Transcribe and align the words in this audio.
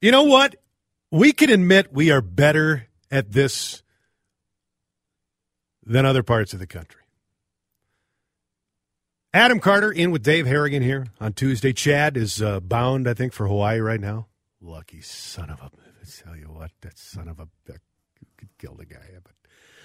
You 0.00 0.10
know 0.10 0.24
what? 0.24 0.56
We 1.10 1.32
can 1.32 1.50
admit 1.50 1.92
we 1.92 2.10
are 2.10 2.22
better 2.22 2.86
at 3.10 3.32
this 3.32 3.82
than 5.84 6.06
other 6.06 6.22
parts 6.22 6.52
of 6.52 6.58
the 6.58 6.66
country. 6.66 7.00
Adam 9.32 9.60
Carter 9.60 9.92
in 9.92 10.10
with 10.10 10.22
Dave 10.22 10.46
Harrigan 10.46 10.82
here 10.82 11.06
on 11.20 11.32
Tuesday. 11.32 11.72
Chad 11.72 12.16
is 12.16 12.40
uh, 12.40 12.60
bound, 12.60 13.08
I 13.08 13.14
think, 13.14 13.32
for 13.32 13.46
Hawaii 13.46 13.80
right 13.80 14.00
now. 14.00 14.26
Lucky 14.60 15.00
son 15.00 15.50
of 15.50 15.60
a. 15.60 15.64
I 15.64 16.24
tell 16.24 16.36
you 16.36 16.46
what, 16.46 16.70
that 16.80 16.98
son 16.98 17.28
of 17.28 17.38
a. 17.38 17.48
That 17.66 17.80
could 18.36 18.48
kill 18.58 18.74
the 18.74 18.86
guy. 18.86 18.98
But, 19.22 19.32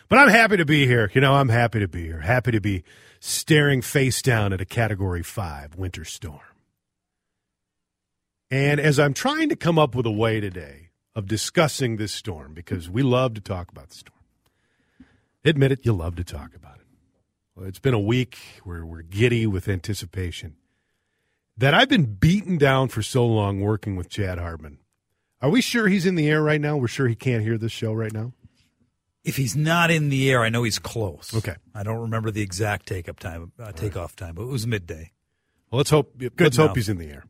but 0.10 0.18
I'm 0.18 0.30
happy 0.30 0.58
to 0.58 0.66
be 0.66 0.88
here. 0.88 1.12
You 1.14 1.22
know, 1.22 1.34
I'm 1.34 1.50
happy 1.50 1.80
to 1.80 1.88
be 1.88 2.04
here. 2.04 2.22
Happy 2.22 2.52
to 2.52 2.62
be 2.62 2.84
staring 3.20 3.82
face 3.82 4.22
down 4.22 4.54
at 4.54 4.62
a 4.62 4.66
Category 4.66 5.22
5 5.22 5.76
winter 5.76 6.06
storm. 6.06 6.55
And 8.52 8.80
as 8.80 9.00
I'm 9.00 9.14
trying 9.14 9.50
to 9.50 9.56
come 9.56 9.80
up 9.80 9.96
with 9.96 10.06
a 10.06 10.12
way 10.12 10.40
today 10.40 10.90
of 11.16 11.28
discussing 11.28 11.98
this 11.98 12.12
storm, 12.12 12.54
because 12.54 12.90
we 12.90 13.02
love 13.02 13.34
to 13.36 13.42
talk 13.42 13.72
about 13.72 13.90
the 13.90 13.96
storm, 13.96 14.20
admit 15.44 15.72
it, 15.72 15.86
you 15.86 15.94
love 15.94 16.16
to 16.18 16.24
talk 16.24 16.56
about 16.56 16.76
it. 16.76 16.86
Well, 17.56 17.66
it's 17.66 17.80
been 17.80 17.94
a 17.94 18.00
week 18.00 18.38
where 18.64 18.86
we're 18.86 19.02
giddy 19.02 19.48
with 19.48 19.68
anticipation. 19.68 20.56
That 21.58 21.74
I've 21.74 21.88
been 21.88 22.16
beaten 22.16 22.58
down 22.58 22.90
for 22.90 23.02
so 23.02 23.26
long 23.26 23.62
working 23.62 23.96
with 23.96 24.10
Chad 24.10 24.38
Hartman. 24.38 24.80
Are 25.42 25.50
we 25.50 25.62
sure 25.62 25.88
he's 25.88 26.06
in 26.06 26.16
the 26.16 26.30
air 26.30 26.44
right 26.44 26.60
now? 26.60 26.76
We're 26.76 26.88
sure 26.88 27.08
he 27.08 27.16
can't 27.16 27.44
hear 27.44 27.58
this 27.58 27.72
show 27.72 27.94
right 27.94 28.12
now? 28.12 28.34
If 29.24 29.38
he's 29.38 29.56
not 29.56 29.90
in 29.90 30.10
the 30.10 30.30
air, 30.30 30.44
I 30.44 30.50
know 30.50 30.64
he's 30.64 30.80
close. 30.80 31.34
Okay. 31.34 31.56
I 31.74 31.84
don't 31.84 32.00
remember 32.00 32.30
the 32.30 32.42
exact 32.42 32.86
take 32.88 33.08
up 33.10 33.20
time, 33.20 33.52
uh, 33.58 33.72
takeoff 33.72 34.16
time, 34.16 34.36
but 34.36 34.44
it 34.44 34.50
was 34.50 34.68
midday. 34.68 35.12
Well, 35.72 35.78
let's 35.78 35.90
hope. 35.90 36.14
let's 36.20 36.58
enough. 36.58 36.68
hope 36.70 36.76
he's 36.76 36.90
in 36.90 36.98
the 36.98 37.08
air. 37.08 37.26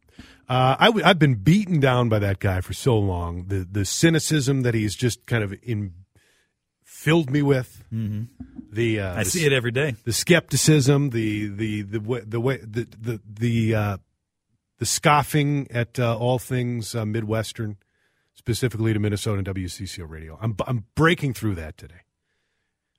Uh, 0.48 0.76
I, 0.80 1.08
have 1.08 1.20
been 1.20 1.36
beaten 1.36 1.80
down 1.80 2.08
by 2.08 2.20
that 2.20 2.40
guy 2.40 2.62
for 2.62 2.74
so 2.74 2.98
long. 2.98 3.46
The 3.48 3.68
the 3.70 3.84
cynicism 3.84 4.62
that 4.62 4.74
he's 4.74 4.96
just 4.96 5.26
kind 5.26 5.44
of 5.44 5.56
in 5.64 5.94
filled 6.84 7.30
me 7.30 7.42
with. 7.42 7.84
Mm-hmm. 7.94 8.24
The 8.72 9.00
uh, 9.00 9.20
I 9.20 9.24
the, 9.24 9.30
see 9.30 9.46
it 9.46 9.54
every 9.54 9.72
day. 9.72 9.96
The 10.04 10.14
skepticism, 10.14 11.12
the 11.12 11.48
the 11.48 11.82
the 11.82 12.00
way 12.00 12.22
the 12.22 12.40
way 12.40 12.58
the 12.58 12.88
the 13.00 13.22
the, 13.26 13.76
uh, 13.76 13.98
the 14.80 14.86
scoffing 14.86 15.68
at 15.72 16.00
uh, 16.00 16.18
all 16.18 16.40
things 16.40 16.94
uh, 16.94 17.06
Midwestern, 17.06 17.78
specifically 18.34 18.94
to 18.94 19.00
Minnesota 19.00 19.38
and 19.40 19.48
WCCO 19.48 20.10
radio. 20.10 20.38
I'm 20.42 20.56
I'm 20.68 20.86
breaking 20.96 21.34
through 21.34 21.56
that 21.56 21.78
today 21.78 22.02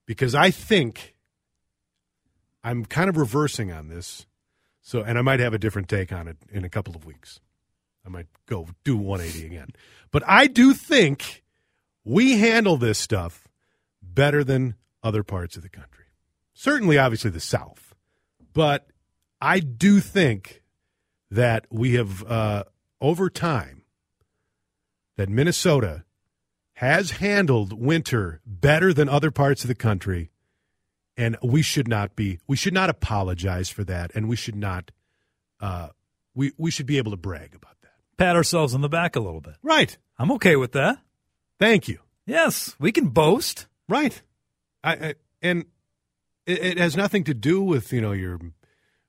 because 0.06 0.34
I 0.34 0.50
think 0.50 1.16
I'm 2.64 2.84
kind 2.84 3.08
of 3.08 3.16
reversing 3.16 3.70
on 3.70 3.88
this 3.88 4.26
so, 4.86 5.02
and 5.02 5.18
I 5.18 5.22
might 5.22 5.40
have 5.40 5.52
a 5.52 5.58
different 5.58 5.88
take 5.88 6.12
on 6.12 6.28
it 6.28 6.36
in 6.48 6.64
a 6.64 6.68
couple 6.68 6.94
of 6.94 7.04
weeks. 7.04 7.40
I 8.06 8.08
might 8.08 8.28
go 8.46 8.68
do 8.84 8.96
180 8.96 9.44
again. 9.44 9.70
But 10.12 10.22
I 10.28 10.46
do 10.46 10.72
think 10.72 11.42
we 12.04 12.38
handle 12.38 12.76
this 12.76 12.96
stuff 12.96 13.48
better 14.00 14.44
than 14.44 14.76
other 15.02 15.24
parts 15.24 15.56
of 15.56 15.64
the 15.64 15.68
country. 15.68 16.04
Certainly, 16.54 16.98
obviously, 16.98 17.30
the 17.30 17.40
South. 17.40 17.96
But 18.52 18.86
I 19.40 19.58
do 19.58 19.98
think 19.98 20.62
that 21.32 21.66
we 21.68 21.94
have, 21.94 22.22
uh, 22.22 22.62
over 23.00 23.28
time, 23.28 23.82
that 25.16 25.28
Minnesota 25.28 26.04
has 26.74 27.10
handled 27.10 27.72
winter 27.72 28.40
better 28.46 28.94
than 28.94 29.08
other 29.08 29.32
parts 29.32 29.64
of 29.64 29.68
the 29.68 29.74
country 29.74 30.30
and 31.16 31.36
we 31.42 31.62
should 31.62 31.88
not 31.88 32.14
be 32.16 32.38
we 32.46 32.56
should 32.56 32.74
not 32.74 32.90
apologize 32.90 33.68
for 33.68 33.84
that. 33.84 34.12
And 34.14 34.28
we 34.28 34.36
should 34.36 34.56
not 34.56 34.90
uh, 35.60 35.88
we 36.34 36.52
we 36.58 36.70
should 36.70 36.86
be 36.86 36.98
able 36.98 37.10
to 37.12 37.16
brag 37.16 37.54
about 37.54 37.80
that. 37.82 37.92
Pat 38.16 38.36
ourselves 38.36 38.74
on 38.74 38.80
the 38.80 38.88
back 38.88 39.16
a 39.16 39.20
little 39.20 39.40
bit. 39.40 39.54
right. 39.62 39.96
I'm 40.18 40.32
okay 40.32 40.56
with 40.56 40.72
that. 40.72 40.98
thank 41.58 41.88
you. 41.88 41.98
Yes, 42.24 42.74
we 42.78 42.90
can 42.90 43.08
boast. 43.08 43.66
right. 43.88 44.20
I, 44.82 44.92
I 44.92 45.14
and 45.42 45.66
it, 46.46 46.64
it 46.64 46.78
has 46.78 46.96
nothing 46.96 47.24
to 47.24 47.34
do 47.34 47.62
with 47.62 47.92
you 47.92 48.00
know 48.00 48.12
your 48.12 48.38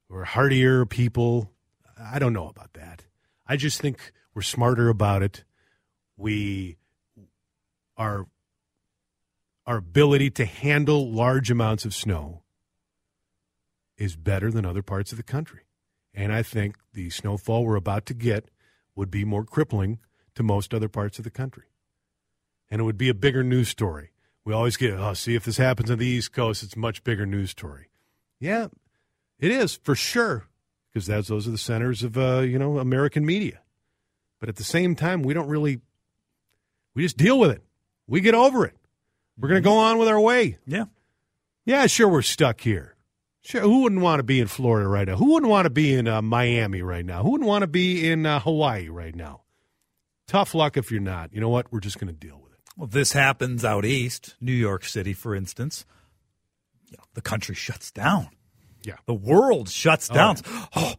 or 0.09 0.23
hardier 0.25 0.85
people. 0.85 1.51
I 1.99 2.19
don't 2.19 2.33
know 2.33 2.47
about 2.47 2.73
that. 2.73 3.05
I 3.47 3.55
just 3.55 3.81
think 3.81 4.11
we're 4.35 4.41
smarter 4.41 4.89
about 4.89 5.23
it. 5.23 5.43
We 6.15 6.77
are 7.95 8.27
our 9.67 9.77
ability 9.77 10.31
to 10.31 10.45
handle 10.45 11.11
large 11.11 11.51
amounts 11.51 11.83
of 11.83 11.93
snow 11.93 12.41
is 13.97 14.15
better 14.15 14.49
than 14.49 14.65
other 14.65 14.81
parts 14.81 15.11
of 15.11 15.17
the 15.17 15.23
country. 15.23 15.63
And 16.13 16.33
I 16.33 16.41
think 16.41 16.77
the 16.93 17.09
snowfall 17.09 17.65
we're 17.65 17.75
about 17.75 18.05
to 18.07 18.13
get 18.13 18.49
would 18.95 19.11
be 19.11 19.25
more 19.25 19.43
crippling 19.43 19.99
to 20.35 20.41
most 20.41 20.73
other 20.73 20.87
parts 20.87 21.17
of 21.17 21.25
the 21.25 21.29
country. 21.29 21.65
And 22.71 22.79
it 22.79 22.85
would 22.85 22.97
be 22.97 23.09
a 23.09 23.13
bigger 23.13 23.43
news 23.43 23.67
story. 23.67 24.11
We 24.45 24.53
always 24.53 24.77
get, 24.77 24.93
oh, 24.93 25.13
see, 25.13 25.35
if 25.35 25.43
this 25.43 25.57
happens 25.57 25.91
on 25.91 25.97
the 25.97 26.07
East 26.07 26.31
Coast, 26.31 26.63
it's 26.63 26.75
a 26.75 26.79
much 26.79 27.03
bigger 27.03 27.25
news 27.25 27.51
story. 27.51 27.89
Yeah, 28.39 28.67
it 29.39 29.51
is 29.51 29.77
for 29.83 29.95
sure, 29.95 30.47
because 30.93 31.07
that's 31.07 31.27
those 31.27 31.47
are 31.47 31.51
the 31.51 31.57
centers 31.57 32.03
of 32.03 32.17
uh, 32.17 32.39
you 32.39 32.57
know 32.57 32.77
American 32.77 33.25
media. 33.25 33.59
But 34.39 34.47
at 34.47 34.55
the 34.55 34.63
same 34.63 34.95
time, 34.95 35.23
we 35.23 35.33
don't 35.33 35.49
really, 35.49 35.81
we 36.95 37.03
just 37.03 37.17
deal 37.17 37.37
with 37.39 37.51
it. 37.51 37.63
We 38.07 38.21
get 38.21 38.35
over 38.35 38.65
it. 38.65 38.76
We're 39.39 39.49
going 39.49 39.61
to 39.61 39.67
go 39.67 39.77
on 39.77 39.97
with 39.97 40.07
our 40.07 40.19
way. 40.19 40.57
Yeah. 40.65 40.85
Yeah, 41.65 41.85
sure, 41.87 42.07
we're 42.07 42.21
stuck 42.21 42.61
here. 42.61 42.95
Sure, 43.41 43.61
who 43.61 43.83
wouldn't 43.83 44.01
want 44.01 44.19
to 44.19 44.23
be 44.23 44.39
in 44.39 44.47
Florida 44.47 44.87
right 44.87 45.07
now? 45.07 45.15
Who 45.15 45.33
wouldn't 45.33 45.49
want 45.49 45.65
to 45.65 45.69
be 45.69 45.93
in 45.93 46.07
uh, 46.07 46.21
Miami 46.21 46.81
right 46.81 47.05
now? 47.05 47.23
Who 47.23 47.31
wouldn't 47.31 47.47
want 47.47 47.61
to 47.61 47.67
be 47.67 48.09
in 48.09 48.25
uh, 48.25 48.39
Hawaii 48.39 48.89
right 48.89 49.15
now? 49.15 49.41
Tough 50.27 50.53
luck 50.53 50.75
if 50.75 50.91
you're 50.91 50.99
not. 50.99 51.33
You 51.33 51.39
know 51.39 51.49
what? 51.49 51.71
We're 51.71 51.79
just 51.79 51.99
going 51.99 52.13
to 52.13 52.13
deal 52.13 52.39
with 52.43 52.53
it. 52.53 52.59
Well, 52.75 52.87
this 52.87 53.13
happens 53.13 53.63
out 53.63 53.85
east, 53.85 54.35
New 54.41 54.51
York 54.51 54.83
City, 54.83 55.13
for 55.13 55.33
instance. 55.33 55.85
You 56.89 56.97
know, 56.97 57.03
the 57.13 57.21
country 57.21 57.55
shuts 57.55 57.91
down. 57.91 58.29
Yeah. 58.83 58.95
The 59.05 59.13
world 59.13 59.69
shuts 59.69 60.07
down. 60.09 60.37
Oh, 60.75 60.93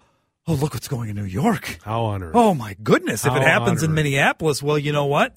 oh, 0.46 0.54
look 0.54 0.74
what's 0.74 0.88
going 0.88 1.08
in 1.10 1.16
New 1.16 1.24
York. 1.24 1.78
How 1.82 2.02
on 2.04 2.22
earth? 2.22 2.34
Oh 2.34 2.54
my 2.54 2.76
goodness! 2.82 3.24
If 3.24 3.34
it 3.34 3.42
happens 3.42 3.82
in. 3.82 3.94
Minneapolis, 3.94 4.62
well, 4.62 4.78
you 4.78 4.92
know 4.92 5.06
what? 5.06 5.34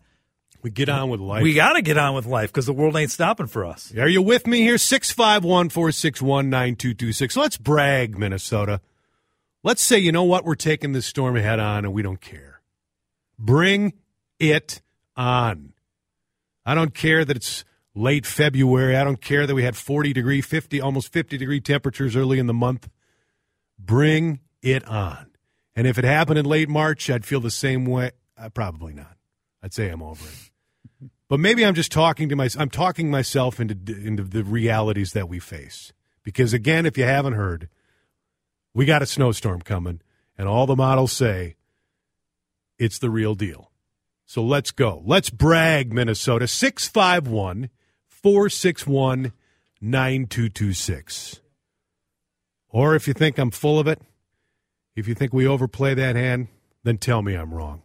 We 0.61 0.69
get 0.69 0.89
on 0.89 1.09
with 1.09 1.19
life. 1.19 1.43
We 1.43 1.53
got 1.53 1.73
to 1.73 1.81
get 1.81 1.97
on 1.97 2.13
with 2.13 2.25
life 2.25 2.51
because 2.51 2.65
the 2.65 2.73
world 2.73 2.95
ain't 2.95 3.11
stopping 3.11 3.47
for 3.47 3.65
us. 3.65 3.93
Are 3.97 4.07
you 4.07 4.21
with 4.21 4.45
me 4.45 4.59
here? 4.61 4.77
651 4.77 5.69
461 5.69 6.49
9226. 6.49 7.35
Let's 7.35 7.57
brag, 7.57 8.17
Minnesota. 8.17 8.81
Let's 9.63 9.81
say, 9.81 9.97
you 9.97 10.11
know 10.11 10.23
what? 10.23 10.45
We're 10.45 10.55
taking 10.55 10.93
this 10.93 11.05
storm 11.05 11.35
head 11.35 11.59
on 11.59 11.85
and 11.85 11.93
we 11.93 12.01
don't 12.01 12.21
care. 12.21 12.61
Bring 13.37 13.93
it 14.39 14.81
on. 15.15 15.73
I 16.65 16.75
don't 16.75 16.93
care 16.93 17.25
that 17.25 17.35
it's 17.35 17.63
late 17.95 18.25
February. 18.25 18.95
I 18.95 19.03
don't 19.03 19.21
care 19.21 19.47
that 19.47 19.55
we 19.55 19.63
had 19.63 19.75
40 19.75 20.13
degree, 20.13 20.41
50, 20.41 20.79
almost 20.79 21.11
50 21.11 21.37
degree 21.37 21.59
temperatures 21.59 22.15
early 22.15 22.39
in 22.39 22.47
the 22.47 22.53
month. 22.53 22.89
Bring 23.79 24.39
it 24.61 24.87
on. 24.87 25.31
And 25.75 25.87
if 25.87 25.97
it 25.97 26.03
happened 26.03 26.37
in 26.37 26.45
late 26.45 26.69
March, 26.69 27.09
I'd 27.09 27.25
feel 27.25 27.39
the 27.39 27.49
same 27.51 27.85
way. 27.85 28.11
Uh, 28.37 28.49
probably 28.49 28.93
not. 28.93 29.17
I'd 29.63 29.73
say 29.73 29.89
I'm 29.89 30.01
over 30.01 30.25
it. 30.27 30.50
But 31.31 31.39
maybe 31.39 31.65
I'm 31.65 31.75
just 31.75 31.93
talking 31.93 32.27
to 32.27 32.35
myself. 32.35 32.61
I'm 32.61 32.69
talking 32.69 33.09
myself 33.09 33.61
into 33.61 33.95
into 33.95 34.23
the 34.23 34.43
realities 34.43 35.13
that 35.13 35.29
we 35.29 35.39
face. 35.39 35.93
Because 36.23 36.51
again, 36.51 36.85
if 36.85 36.97
you 36.97 37.05
haven't 37.05 37.35
heard, 37.35 37.69
we 38.73 38.83
got 38.83 39.01
a 39.01 39.05
snowstorm 39.05 39.61
coming, 39.61 40.01
and 40.37 40.49
all 40.49 40.65
the 40.65 40.75
models 40.75 41.13
say 41.13 41.55
it's 42.77 42.99
the 42.99 43.09
real 43.09 43.33
deal. 43.33 43.71
So 44.25 44.43
let's 44.43 44.71
go. 44.71 45.01
Let's 45.05 45.29
brag, 45.29 45.93
Minnesota. 45.93 46.49
651 46.49 47.69
461 48.09 49.31
9226. 49.79 51.39
Or 52.67 52.93
if 52.93 53.07
you 53.07 53.13
think 53.13 53.37
I'm 53.37 53.51
full 53.51 53.79
of 53.79 53.87
it, 53.87 54.01
if 54.97 55.07
you 55.07 55.15
think 55.15 55.31
we 55.31 55.47
overplay 55.47 55.93
that 55.93 56.17
hand, 56.17 56.49
then 56.83 56.97
tell 56.97 57.21
me 57.21 57.35
I'm 57.35 57.53
wrong. 57.53 57.83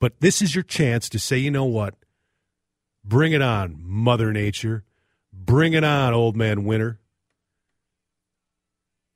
But 0.00 0.18
this 0.18 0.42
is 0.42 0.56
your 0.56 0.64
chance 0.64 1.08
to 1.10 1.20
say, 1.20 1.38
you 1.38 1.52
know 1.52 1.64
what? 1.64 1.94
Bring 3.04 3.32
it 3.32 3.42
on, 3.42 3.76
Mother 3.82 4.32
Nature. 4.32 4.84
Bring 5.32 5.72
it 5.72 5.84
on, 5.84 6.14
Old 6.14 6.36
Man 6.36 6.64
Winter. 6.64 6.98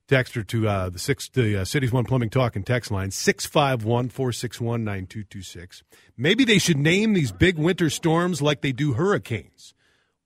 Texter 0.09 0.47
to 0.47 0.69
uh, 0.69 0.89
the 0.89 0.99
six 1.01 1.29
the 1.29 1.63
uh, 1.63 1.65
Cities 1.65 1.93
One 1.93 2.05
Plumbing 2.05 2.31
Talk 2.31 2.55
and 2.55 2.65
text 2.65 2.93
line 2.93 3.11
651 3.11 4.09
461 4.09 4.85
9226. 4.85 5.83
Maybe 6.17 6.45
they 6.45 6.59
should 6.59 6.79
name 6.79 7.13
these 7.13 7.33
big 7.33 7.59
winter 7.59 7.91
storms 7.91 8.41
like 8.41 8.61
they 8.61 8.71
do 8.71 8.93
hurricanes. 8.93 9.75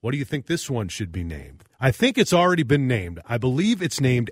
What 0.02 0.12
do 0.12 0.18
you 0.18 0.24
think 0.24 0.46
this 0.46 0.68
one 0.68 0.88
should 0.88 1.12
be 1.12 1.24
named? 1.24 1.64
I 1.80 1.92
think 1.92 2.18
it's 2.18 2.32
already 2.32 2.62
been 2.62 2.86
named. 2.86 3.20
I 3.26 3.38
believe 3.38 3.80
it's 3.80 4.00
named 4.00 4.30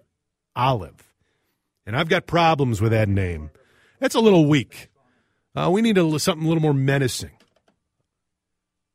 Olive. 0.54 1.12
And 1.86 1.96
I've 1.96 2.08
got 2.10 2.26
problems 2.26 2.82
with 2.82 2.92
that 2.92 3.08
name. 3.08 3.50
That's 4.00 4.14
a 4.14 4.20
little 4.20 4.46
weak. 4.46 4.88
Uh, 5.54 5.70
we 5.72 5.80
need 5.80 5.96
a, 5.96 6.18
something 6.18 6.44
a 6.44 6.48
little 6.48 6.62
more 6.62 6.74
menacing. 6.74 7.37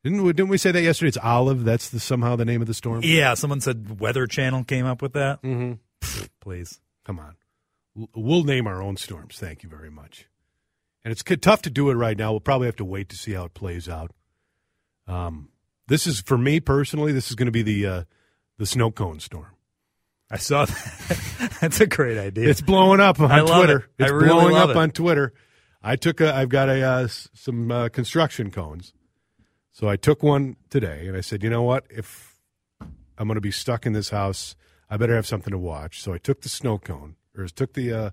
Didn't 0.04 0.22
we, 0.22 0.32
didn't 0.34 0.50
we 0.50 0.58
say 0.58 0.70
that 0.70 0.82
yesterday? 0.82 1.08
It's 1.08 1.16
Olive. 1.16 1.64
That's 1.64 1.88
the, 1.88 1.98
somehow 1.98 2.36
the 2.36 2.44
name 2.44 2.60
of 2.60 2.66
the 2.66 2.74
storm. 2.74 3.00
Yeah, 3.02 3.34
someone 3.34 3.62
said 3.62 3.98
Weather 4.00 4.26
Channel 4.26 4.62
came 4.64 4.84
up 4.84 5.00
with 5.00 5.14
that. 5.14 5.42
Mm-hmm. 5.42 6.24
Please. 6.40 6.78
Come 7.04 7.18
on. 7.18 7.36
We'll 8.14 8.44
name 8.44 8.66
our 8.66 8.82
own 8.82 8.96
storms. 8.96 9.38
Thank 9.38 9.62
you 9.62 9.68
very 9.68 9.90
much. 9.90 10.28
and 11.04 11.12
it's 11.12 11.22
tough 11.40 11.62
to 11.62 11.70
do 11.70 11.90
it 11.90 11.94
right 11.94 12.18
now. 12.18 12.32
We'll 12.32 12.40
probably 12.40 12.66
have 12.66 12.76
to 12.76 12.84
wait 12.84 13.08
to 13.10 13.16
see 13.16 13.32
how 13.32 13.44
it 13.44 13.54
plays 13.54 13.88
out. 13.88 14.10
Um, 15.06 15.48
this 15.88 16.06
is 16.06 16.20
for 16.20 16.36
me 16.36 16.60
personally. 16.60 17.12
This 17.12 17.30
is 17.30 17.36
going 17.36 17.46
to 17.46 17.52
be 17.52 17.62
the 17.62 17.86
uh, 17.86 18.04
the 18.58 18.66
snow 18.66 18.90
cone 18.90 19.20
storm. 19.20 19.54
I 20.30 20.38
saw 20.38 20.64
that. 20.64 21.56
That's 21.60 21.80
a 21.80 21.86
great 21.86 22.18
idea. 22.18 22.48
It's 22.48 22.62
blowing 22.62 23.00
up 23.00 23.20
on 23.20 23.46
Twitter. 23.46 23.88
it. 23.98 24.04
It's 24.04 24.12
really 24.12 24.28
blowing 24.28 24.56
up 24.56 24.70
it. 24.70 24.76
on 24.76 24.90
Twitter. 24.90 25.32
I 25.82 25.96
took 25.96 26.20
a. 26.20 26.34
I've 26.34 26.48
got 26.48 26.68
a 26.68 26.82
uh, 26.82 27.08
some 27.08 27.70
uh, 27.70 27.88
construction 27.90 28.50
cones, 28.50 28.92
so 29.74 29.88
I 29.88 29.96
took 29.96 30.22
one 30.22 30.54
today, 30.70 31.08
and 31.08 31.16
I 31.16 31.20
said, 31.20 31.42
you 31.42 31.50
know 31.50 31.62
what? 31.64 31.84
If 31.90 32.38
I'm 33.18 33.26
going 33.26 33.34
to 33.34 33.40
be 33.40 33.50
stuck 33.50 33.86
in 33.86 33.92
this 33.92 34.10
house, 34.10 34.54
I 34.88 34.96
better 34.96 35.16
have 35.16 35.26
something 35.26 35.50
to 35.50 35.58
watch. 35.58 36.00
So 36.00 36.12
I 36.12 36.18
took 36.18 36.42
the 36.42 36.48
snow 36.48 36.78
cone, 36.78 37.16
or 37.36 37.48
took 37.48 37.72
the 37.72 37.92
uh, 37.92 38.10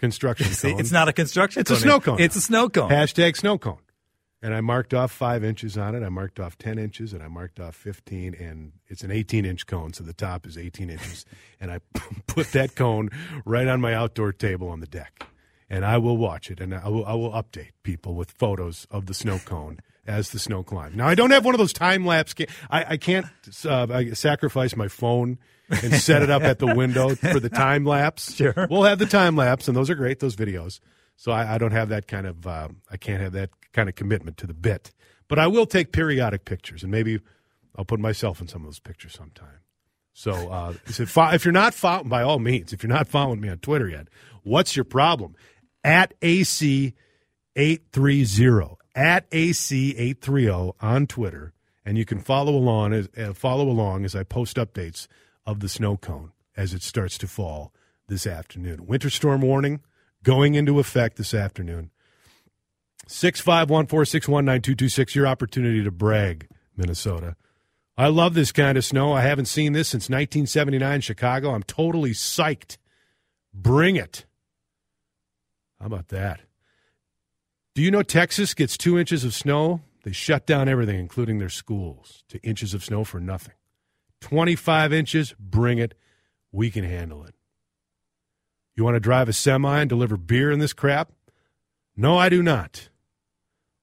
construction 0.00 0.46
See, 0.52 0.72
cone. 0.72 0.80
it's 0.80 0.90
not 0.90 1.06
a 1.08 1.12
construction 1.12 1.60
It's 1.60 1.70
a 1.70 1.76
snow 1.76 2.00
cone. 2.00 2.20
It's 2.20 2.34
a 2.34 2.40
snow 2.40 2.68
cone. 2.68 2.90
Hashtag 2.90 3.36
snow 3.36 3.58
cone. 3.58 3.78
And 4.42 4.52
I 4.52 4.60
marked 4.60 4.92
off 4.92 5.12
five 5.12 5.44
inches 5.44 5.78
on 5.78 5.94
it. 5.94 6.02
I 6.02 6.08
marked 6.08 6.40
off 6.40 6.58
10 6.58 6.80
inches 6.80 7.12
and 7.12 7.22
I 7.22 7.28
marked 7.28 7.60
off 7.60 7.76
15. 7.76 8.34
And 8.34 8.72
it's 8.88 9.04
an 9.04 9.12
18 9.12 9.44
inch 9.44 9.66
cone. 9.66 9.92
So 9.92 10.02
the 10.02 10.12
top 10.12 10.46
is 10.46 10.58
18 10.58 10.90
inches. 10.90 11.24
And 11.60 11.70
I 11.70 11.78
put 12.26 12.52
that 12.52 12.74
cone 12.74 13.10
right 13.44 13.68
on 13.68 13.80
my 13.80 13.94
outdoor 13.94 14.32
table 14.32 14.68
on 14.68 14.80
the 14.80 14.86
deck. 14.86 15.26
And 15.70 15.84
I 15.84 15.98
will 15.98 16.16
watch 16.16 16.50
it 16.50 16.60
and 16.60 16.74
I 16.74 16.88
will, 16.88 17.04
I 17.04 17.14
will 17.14 17.30
update 17.32 17.72
people 17.82 18.14
with 18.14 18.30
photos 18.30 18.86
of 18.90 19.06
the 19.06 19.14
snow 19.14 19.38
cone 19.38 19.80
as 20.06 20.30
the 20.30 20.38
snow 20.38 20.62
climbs. 20.62 20.96
Now, 20.96 21.06
I 21.06 21.14
don't 21.14 21.30
have 21.30 21.44
one 21.44 21.54
of 21.54 21.58
those 21.58 21.74
time 21.74 22.06
lapse. 22.06 22.32
Ga- 22.32 22.46
I, 22.70 22.84
I 22.90 22.96
can't 22.96 23.26
uh, 23.66 23.86
I 23.90 24.10
sacrifice 24.12 24.74
my 24.74 24.88
phone 24.88 25.38
and 25.68 25.94
set 25.94 26.22
it 26.22 26.30
up 26.30 26.42
at 26.42 26.58
the 26.58 26.74
window 26.74 27.14
for 27.14 27.38
the 27.38 27.50
time 27.50 27.84
lapse. 27.84 28.34
Sure. 28.38 28.68
We'll 28.70 28.84
have 28.84 28.98
the 28.98 29.06
time 29.06 29.36
lapse, 29.36 29.68
and 29.68 29.76
those 29.76 29.90
are 29.90 29.94
great, 29.94 30.20
those 30.20 30.36
videos. 30.36 30.80
So 31.16 31.32
I, 31.32 31.56
I 31.56 31.58
don't 31.58 31.72
have 31.72 31.88
that 31.90 32.06
kind 32.06 32.26
of, 32.26 32.46
uh, 32.46 32.68
I 32.90 32.96
can't 32.96 33.20
have 33.20 33.32
that 33.32 33.50
kind 33.72 33.88
of 33.88 33.94
commitment 33.96 34.36
to 34.38 34.46
the 34.46 34.54
bit. 34.54 34.92
But 35.26 35.38
I 35.38 35.48
will 35.48 35.66
take 35.66 35.92
periodic 35.92 36.44
pictures, 36.44 36.82
and 36.82 36.90
maybe 36.90 37.20
I'll 37.76 37.84
put 37.84 38.00
myself 38.00 38.40
in 38.40 38.48
some 38.48 38.62
of 38.62 38.68
those 38.68 38.80
pictures 38.80 39.12
sometime. 39.12 39.60
So 40.14 40.32
uh, 40.32 40.74
if 40.86 41.44
you're 41.44 41.52
not 41.52 41.74
following, 41.74 42.08
by 42.08 42.22
all 42.22 42.38
means, 42.38 42.72
if 42.72 42.82
you're 42.82 42.92
not 42.92 43.06
following 43.08 43.40
me 43.40 43.48
on 43.48 43.58
Twitter 43.58 43.88
yet, 43.88 44.08
what's 44.42 44.74
your 44.74 44.84
problem? 44.84 45.36
At 45.84 46.14
AC 46.22 46.94
eight 47.56 47.82
three 47.92 48.24
zero 48.24 48.78
at 48.94 49.26
AC 49.32 49.94
eight 49.96 50.20
three 50.20 50.44
zero 50.44 50.74
on 50.80 51.06
Twitter, 51.06 51.52
and 51.84 51.96
you 51.96 52.04
can 52.04 52.18
follow 52.18 52.54
along 52.54 52.92
as 52.92 53.08
uh, 53.16 53.32
follow 53.32 53.68
along 53.68 54.04
as 54.04 54.14
I 54.16 54.22
post 54.24 54.56
updates 54.56 55.06
of 55.46 55.60
the 55.60 55.68
snow 55.68 55.96
cone 55.96 56.32
as 56.56 56.74
it 56.74 56.82
starts 56.82 57.16
to 57.18 57.28
fall 57.28 57.72
this 58.08 58.26
afternoon. 58.26 58.86
Winter 58.86 59.10
storm 59.10 59.40
warning 59.40 59.80
going 60.22 60.54
into 60.54 60.78
effect 60.78 61.16
this 61.16 61.32
afternoon. 61.32 61.90
Six 63.06 63.40
five 63.40 63.70
one 63.70 63.86
four 63.86 64.04
six 64.04 64.28
one 64.28 64.44
nine 64.44 64.62
two 64.62 64.74
two 64.74 64.88
six. 64.88 65.14
Your 65.14 65.26
opportunity 65.26 65.82
to 65.84 65.90
brag, 65.90 66.48
Minnesota. 66.76 67.36
I 67.96 68.08
love 68.08 68.34
this 68.34 68.52
kind 68.52 68.78
of 68.78 68.84
snow. 68.84 69.12
I 69.12 69.22
haven't 69.22 69.46
seen 69.46 69.72
this 69.72 69.88
since 69.88 70.04
1979 70.04 71.00
Chicago. 71.00 71.50
I'm 71.50 71.64
totally 71.64 72.12
psyched. 72.12 72.76
Bring 73.52 73.96
it. 73.96 74.24
How 75.80 75.86
about 75.86 76.08
that? 76.08 76.40
Do 77.74 77.82
you 77.82 77.90
know 77.90 78.02
Texas 78.02 78.54
gets 78.54 78.76
two 78.76 78.98
inches 78.98 79.24
of 79.24 79.34
snow? 79.34 79.80
They 80.04 80.12
shut 80.12 80.46
down 80.46 80.68
everything, 80.68 80.98
including 80.98 81.38
their 81.38 81.48
schools, 81.48 82.24
to 82.28 82.38
inches 82.42 82.74
of 82.74 82.84
snow 82.84 83.04
for 83.04 83.20
nothing. 83.20 83.54
25 84.20 84.92
inches, 84.92 85.34
bring 85.38 85.78
it. 85.78 85.94
We 86.50 86.70
can 86.70 86.84
handle 86.84 87.24
it. 87.24 87.34
You 88.74 88.84
want 88.84 88.94
to 88.96 89.00
drive 89.00 89.28
a 89.28 89.32
semi 89.32 89.80
and 89.80 89.88
deliver 89.88 90.16
beer 90.16 90.50
in 90.50 90.60
this 90.60 90.72
crap? 90.72 91.12
No, 91.96 92.16
I 92.16 92.28
do 92.28 92.42
not. 92.42 92.88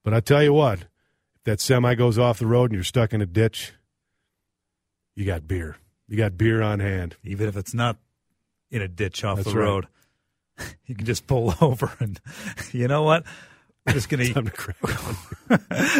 But 0.02 0.14
I 0.14 0.20
tell 0.20 0.42
you 0.42 0.52
what, 0.52 0.80
if 1.34 1.44
that 1.44 1.60
semi 1.60 1.94
goes 1.94 2.18
off 2.18 2.38
the 2.38 2.46
road 2.46 2.70
and 2.70 2.74
you're 2.74 2.84
stuck 2.84 3.12
in 3.12 3.20
a 3.20 3.26
ditch, 3.26 3.72
you 5.14 5.24
got 5.24 5.46
beer. 5.46 5.76
You 6.08 6.16
got 6.16 6.38
beer 6.38 6.62
on 6.62 6.80
hand. 6.80 7.16
Even 7.24 7.48
if 7.48 7.56
it's 7.56 7.74
not 7.74 7.98
in 8.70 8.82
a 8.82 8.88
ditch 8.88 9.24
off 9.24 9.36
That's 9.36 9.52
the 9.52 9.58
right. 9.58 9.64
road, 9.64 9.86
you 10.86 10.94
can 10.94 11.06
just 11.06 11.26
pull 11.26 11.54
over 11.60 11.92
and 12.00 12.20
you 12.72 12.88
know 12.88 13.02
what? 13.02 13.24
I'm 13.86 13.94
just. 13.94 14.10
Time 14.10 14.46
to 14.46 14.50
crack. 14.50 14.76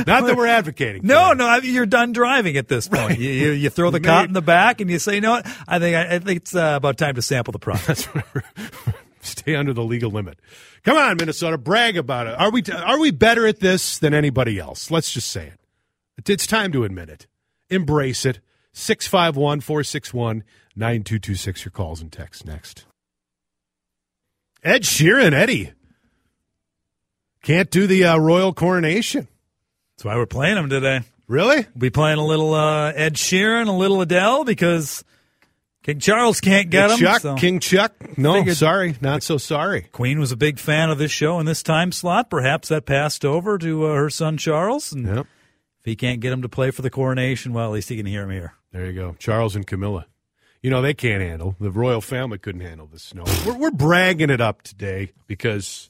Not 0.07 0.27
that 0.27 0.35
we're 0.37 0.47
advocating. 0.49 1.07
No, 1.07 1.29
that. 1.29 1.37
no, 1.37 1.47
I 1.47 1.61
mean, 1.61 1.73
you're 1.73 1.87
done 1.87 2.13
driving 2.13 2.57
at 2.57 2.67
this 2.67 2.89
point. 2.89 3.11
Right. 3.11 3.19
You, 3.19 3.31
you, 3.31 3.51
you 3.53 3.71
throw 3.71 3.91
the 3.91 4.01
Maybe- 4.01 4.07
cot 4.07 4.25
in 4.27 4.33
the 4.33 4.43
back 4.43 4.81
and 4.81 4.91
you 4.91 4.99
say, 4.99 5.15
you 5.15 5.21
know 5.21 5.31
what? 5.33 5.47
I 5.69 5.79
think 5.79 5.95
I, 5.95 6.17
I 6.17 6.19
think 6.19 6.39
it's 6.39 6.55
uh, 6.55 6.75
about 6.77 6.99
time 6.99 7.15
to 7.15 7.23
sample 7.23 7.53
the 7.53 7.61
product. 7.61 8.09
Stay 9.21 9.55
under 9.55 9.73
the 9.73 9.85
legal 9.85 10.11
limit. 10.11 10.41
Come 10.85 10.97
on, 10.97 11.17
Minnesota, 11.17 11.59
brag 11.59 11.97
about 11.97 12.27
it. 12.27 12.39
Are 12.39 12.51
we 12.51 12.63
are 12.73 12.99
we 12.99 13.11
better 13.11 13.47
at 13.47 13.61
this 13.61 13.99
than 13.99 14.15
anybody 14.15 14.59
else? 14.59 14.91
Let's 14.91 15.13
just 15.13 15.31
say 15.31 15.47
it. 15.47 15.61
It's 16.29 16.47
time 16.47 16.73
to 16.73 16.85
admit 16.85 17.09
it. 17.09 17.27
Embrace 17.71 18.25
it. 18.25 18.41
651 18.73 19.61
461 19.61 20.45
9226. 20.77 21.65
Your 21.65 21.71
calls 21.73 22.01
and 22.01 22.13
texts 22.13 22.45
next. 22.45 22.85
Ed 24.63 24.83
Sheeran, 24.83 25.33
Eddie. 25.33 25.73
Can't 27.43 27.71
do 27.71 27.87
the 27.87 28.05
uh, 28.05 28.19
royal 28.19 28.53
coronation. 28.53 29.29
That's 29.97 30.05
why 30.05 30.17
we're 30.17 30.27
playing 30.27 30.57
them 30.57 30.69
today. 30.69 31.03
Really? 31.29 31.57
We'll 31.57 31.79
be 31.79 31.91
playing 31.91 32.19
a 32.19 32.25
little 32.25 32.55
uh, 32.55 32.93
Ed 32.93 33.15
Sheeran, 33.15 33.69
a 33.69 33.73
little 33.73 34.01
Adele 34.01 34.45
because 34.45 35.05
King 35.83 36.01
Charles 36.01 36.41
can't 36.41 36.71
get 36.71 36.89
them. 36.89 36.99
Chuck, 36.99 37.21
so. 37.23 37.35
King 37.37 37.61
Chuck. 37.61 37.93
No, 38.19 38.35
Figured- 38.35 38.57
sorry, 38.57 38.97
not 39.01 39.23
so 39.23 39.39
sorry. 39.39 39.83
Queen 39.93 40.19
was 40.19 40.33
a 40.33 40.37
big 40.37 40.59
fan 40.59 40.91
of 40.91 40.99
this 40.99 41.11
show 41.13 41.39
in 41.39 41.47
this 41.47 41.63
time 41.63 41.93
slot. 41.93 42.31
Perhaps 42.31 42.69
that 42.69 42.85
passed 42.87 43.25
over 43.25 43.59
to 43.59 43.87
uh, 43.87 43.95
her 43.95 44.11
son 44.11 44.37
Charles. 44.37 44.93
And 44.93 45.07
Yep. 45.07 45.27
if 45.81 45.85
he 45.85 45.95
can't 45.97 46.21
get 46.21 46.33
him 46.33 46.43
to 46.43 46.49
play 46.49 46.71
for 46.73 46.83
the 46.83 46.91
coronation, 46.91 47.53
well, 47.53 47.67
at 47.67 47.73
least 47.73 47.89
he 47.89 47.97
can 47.97 48.07
hear 48.07 48.23
him 48.25 48.31
here. 48.31 48.55
There 48.73 48.87
you 48.87 48.93
go. 48.93 49.15
Charles 49.19 49.55
and 49.57 49.67
Camilla. 49.67 50.07
You 50.67 50.71
know, 50.71 50.83
they 50.83 50.95
can't 50.95 51.23
handle, 51.23 51.55
the 51.61 51.71
royal 51.71 52.01
family 52.01 52.39
couldn't 52.39 52.63
handle 52.63 52.89
the 52.89 52.99
snow. 52.99 53.23
We're, 53.47 53.57
we're 53.57 53.71
bragging 53.71 54.31
it 54.31 54.41
up 54.41 54.63
today 54.63 55.13
because 55.29 55.89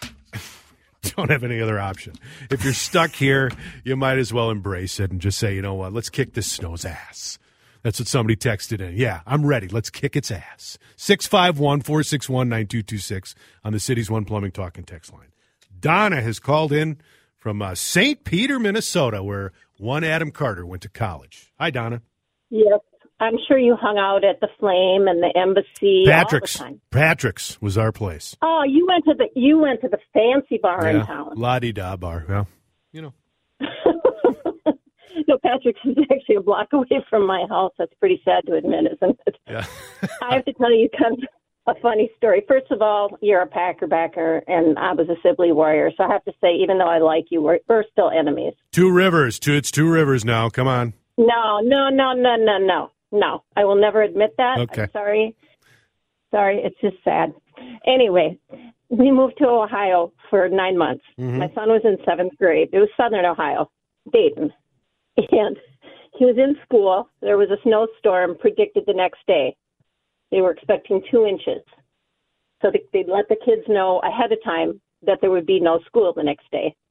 don't 1.02 1.28
have 1.28 1.42
any 1.42 1.60
other 1.60 1.80
option. 1.80 2.14
If 2.52 2.62
you're 2.62 2.72
stuck 2.72 3.10
here, 3.10 3.50
you 3.82 3.96
might 3.96 4.18
as 4.18 4.32
well 4.32 4.52
embrace 4.52 5.00
it 5.00 5.10
and 5.10 5.20
just 5.20 5.38
say, 5.38 5.56
you 5.56 5.60
know 5.60 5.74
what, 5.74 5.92
let's 5.92 6.08
kick 6.08 6.34
this 6.34 6.46
snow's 6.46 6.84
ass. 6.84 7.40
That's 7.82 7.98
what 7.98 8.06
somebody 8.06 8.36
texted 8.36 8.80
in. 8.80 8.94
Yeah, 8.96 9.22
I'm 9.26 9.44
ready. 9.44 9.66
Let's 9.66 9.90
kick 9.90 10.14
its 10.14 10.30
ass. 10.30 10.78
651 10.94 11.80
461 11.80 12.48
9226 12.48 13.34
on 13.64 13.72
the 13.72 13.80
city's 13.80 14.08
one 14.08 14.24
plumbing 14.24 14.52
talk 14.52 14.78
and 14.78 14.86
text 14.86 15.12
line. 15.12 15.32
Donna 15.80 16.22
has 16.22 16.38
called 16.38 16.70
in 16.70 17.00
from 17.36 17.60
uh, 17.60 17.74
St. 17.74 18.22
Peter, 18.22 18.60
Minnesota, 18.60 19.20
where 19.24 19.50
one 19.78 20.04
Adam 20.04 20.30
Carter 20.30 20.64
went 20.64 20.82
to 20.82 20.88
college. 20.88 21.52
Hi, 21.58 21.70
Donna. 21.70 22.02
Yes, 22.50 22.80
I'm 23.20 23.34
sure 23.46 23.58
you 23.58 23.76
hung 23.78 23.98
out 23.98 24.24
at 24.24 24.40
the 24.40 24.48
Flame 24.58 25.06
and 25.06 25.22
the 25.22 25.30
Embassy 25.38 26.04
Patrick's. 26.06 26.58
all 26.58 26.66
the 26.66 26.70
time. 26.72 26.80
Patrick's 26.90 27.60
was 27.60 27.76
our 27.76 27.92
place. 27.92 28.34
Oh, 28.40 28.62
you 28.66 28.86
went 28.88 29.04
to 29.04 29.14
the 29.14 29.28
you 29.38 29.58
went 29.58 29.82
to 29.82 29.88
the 29.88 29.98
fancy 30.14 30.58
bar 30.62 30.86
in 30.88 31.04
town. 31.04 31.32
La 31.36 31.58
di 31.58 31.72
da 31.72 31.96
bar. 31.96 32.24
Well, 32.28 32.48
you 32.92 33.02
know. 33.02 33.14
no, 35.28 35.38
Patrick's 35.42 35.80
is 35.84 35.96
actually 36.10 36.36
a 36.36 36.40
block 36.40 36.68
away 36.72 37.04
from 37.08 37.26
my 37.26 37.44
house. 37.48 37.72
That's 37.78 37.92
pretty 38.00 38.20
sad 38.24 38.46
to 38.46 38.54
admit, 38.54 38.84
isn't 38.94 39.20
it? 39.26 39.36
Yeah. 39.48 39.66
I 40.22 40.34
have 40.36 40.44
to 40.46 40.52
tell 40.54 40.72
you 40.72 40.88
kind 40.98 41.14
of 41.14 41.76
a 41.76 41.80
funny 41.80 42.10
story. 42.16 42.42
First 42.48 42.70
of 42.70 42.80
all, 42.80 43.18
you're 43.20 43.42
a 43.42 43.46
Packer 43.46 43.86
backer, 43.86 44.42
and 44.48 44.78
I 44.78 44.92
was 44.94 45.08
a 45.08 45.16
Sibley 45.22 45.52
Warrior. 45.52 45.90
So 45.96 46.04
I 46.04 46.08
have 46.12 46.24
to 46.24 46.32
say, 46.40 46.54
even 46.54 46.78
though 46.78 46.88
I 46.88 46.98
like 46.98 47.26
you, 47.30 47.42
we're, 47.42 47.58
we're 47.68 47.84
still 47.92 48.10
enemies. 48.10 48.54
two 48.72 48.90
rivers. 48.90 49.38
Two, 49.38 49.54
it's 49.54 49.70
two 49.70 49.88
rivers 49.90 50.24
now. 50.24 50.48
Come 50.48 50.66
on. 50.66 50.94
No, 51.18 51.60
no, 51.62 51.90
no, 51.90 52.14
no, 52.14 52.36
no, 52.36 52.58
no, 52.58 52.90
no. 53.12 53.44
I 53.56 53.64
will 53.64 53.76
never 53.76 54.02
admit 54.02 54.34
that. 54.38 54.58
Okay. 54.58 54.82
I'm 54.82 54.90
sorry. 54.92 55.36
Sorry, 56.30 56.60
it's 56.62 56.80
just 56.80 57.02
sad. 57.02 57.32
Anyway, 57.86 58.38
we 58.88 59.10
moved 59.10 59.34
to 59.38 59.46
Ohio 59.46 60.12
for 60.28 60.48
nine 60.48 60.76
months. 60.78 61.04
Mm-hmm. 61.18 61.38
My 61.38 61.48
son 61.54 61.68
was 61.68 61.82
in 61.84 61.96
seventh 62.04 62.36
grade. 62.38 62.68
It 62.72 62.78
was 62.78 62.88
Southern 62.96 63.24
Ohio, 63.24 63.70
Dayton, 64.12 64.52
and 65.16 65.56
he 66.16 66.24
was 66.24 66.36
in 66.36 66.56
school. 66.64 67.08
There 67.20 67.38
was 67.38 67.50
a 67.50 67.60
snowstorm 67.62 68.36
predicted 68.38 68.84
the 68.86 68.94
next 68.94 69.20
day. 69.26 69.56
They 70.30 70.40
were 70.40 70.52
expecting 70.52 71.02
two 71.10 71.26
inches, 71.26 71.62
so 72.62 72.70
they, 72.70 72.82
they'd 72.92 73.10
let 73.10 73.28
the 73.28 73.36
kids 73.44 73.62
know 73.68 74.00
ahead 74.00 74.30
of 74.30 74.38
time 74.44 74.80
that 75.02 75.18
there 75.20 75.30
would 75.30 75.46
be 75.46 75.58
no 75.58 75.80
school 75.86 76.12
the 76.14 76.22
next 76.22 76.50
day. 76.50 76.74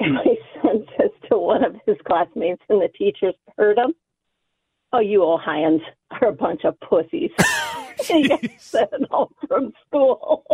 And 0.00 0.14
my 0.14 0.34
son 0.60 0.84
says 0.98 1.10
to 1.30 1.38
one 1.38 1.62
of 1.62 1.76
his 1.86 1.96
classmates, 2.04 2.62
and 2.68 2.82
the 2.82 2.88
teachers 2.88 3.34
heard 3.56 3.78
him, 3.78 3.94
Oh, 4.92 5.00
you 5.00 5.22
Ohioans 5.24 5.80
are 6.10 6.28
a 6.28 6.32
bunch 6.32 6.62
of 6.64 6.78
pussies. 6.80 7.30
and 8.10 8.18
he 8.24 8.28
got 8.28 8.40
sent 8.58 8.90
home 9.10 9.32
from 9.48 9.72
school. 9.86 10.44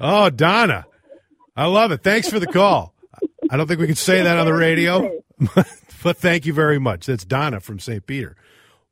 Oh, 0.00 0.30
Donna. 0.30 0.84
I 1.56 1.66
love 1.66 1.90
it. 1.92 2.02
Thanks 2.02 2.28
for 2.28 2.38
the 2.38 2.46
call. 2.46 2.94
I 3.50 3.56
don't 3.56 3.66
think 3.66 3.80
we 3.80 3.86
can 3.86 3.96
say 3.96 4.22
that 4.22 4.36
on 4.38 4.44
the 4.46 4.52
radio, 4.52 5.10
but 6.02 6.16
thank 6.18 6.44
you 6.44 6.52
very 6.52 6.78
much. 6.78 7.06
That's 7.06 7.24
Donna 7.24 7.60
from 7.60 7.78
St. 7.78 8.04
Peter. 8.06 8.36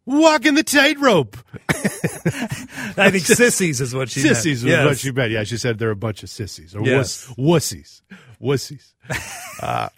walking 0.06 0.54
the 0.54 0.62
tightrope. 0.62 1.36
I 1.68 3.10
think 3.10 3.24
sissies 3.26 3.80
is 3.82 3.94
what 3.94 4.08
she 4.08 4.20
Sissies 4.20 4.64
meant. 4.64 4.78
was 4.78 4.84
what 4.86 4.90
Yes. 4.92 4.98
she 5.00 5.10
meant. 5.12 5.30
Yeah, 5.32 5.44
she 5.44 5.56
said 5.58 5.78
they're 5.78 5.90
a 5.90 5.96
bunch 5.96 6.22
of 6.22 6.30
sissies 6.30 6.74
or 6.74 6.84
Yes. 6.86 7.28
wuss, 7.36 7.72
wussies. 7.72 8.02
Wussies. 8.40 8.92
Uh, 9.62 9.88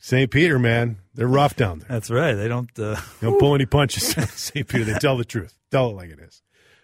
St. 0.00 0.30
Peter, 0.30 0.58
man, 0.58 0.96
they're 1.14 1.26
rough 1.26 1.56
down 1.56 1.80
there. 1.80 1.88
That's 1.88 2.10
right. 2.10 2.34
They 2.34 2.48
don't. 2.48 2.70
Uh, 2.78 2.96
They 3.20 3.26
don't 3.28 3.38
pull 3.38 3.54
any 3.54 3.66
punches. 3.66 4.04
St. 4.34 4.66
Peter, 4.66 4.84
they 4.84 4.94
tell 4.94 5.16
the 5.16 5.24
truth. 5.24 5.56
Tell 5.70 5.90
it 5.90 5.96
like 5.96 6.10
it 6.10 6.18
is. 6.20 6.42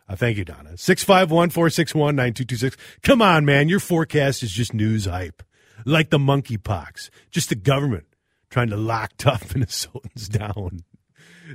Uh, 0.09 0.15
thank 0.17 0.37
you, 0.39 0.45
Donna. 0.45 0.77
651 0.77 1.51
461 1.51 2.15
9226. 2.17 2.77
Come 3.03 3.21
on, 3.23 3.45
man. 3.45 3.69
Your 3.69 3.81
forecast 3.81 4.43
is 4.43 4.53
just 4.53 4.73
news 4.75 5.07
hype. 5.07 5.43
Like 5.85 6.11
the 6.11 6.19
monkeypox. 6.19 7.11
Just 7.31 7.49
the 7.49 7.55
government 7.57 8.07
trying 8.51 8.69
to 8.71 8.77
lock 8.77 9.13
tough 9.19 9.49
Minnesotans 9.55 10.29
down. 10.29 10.85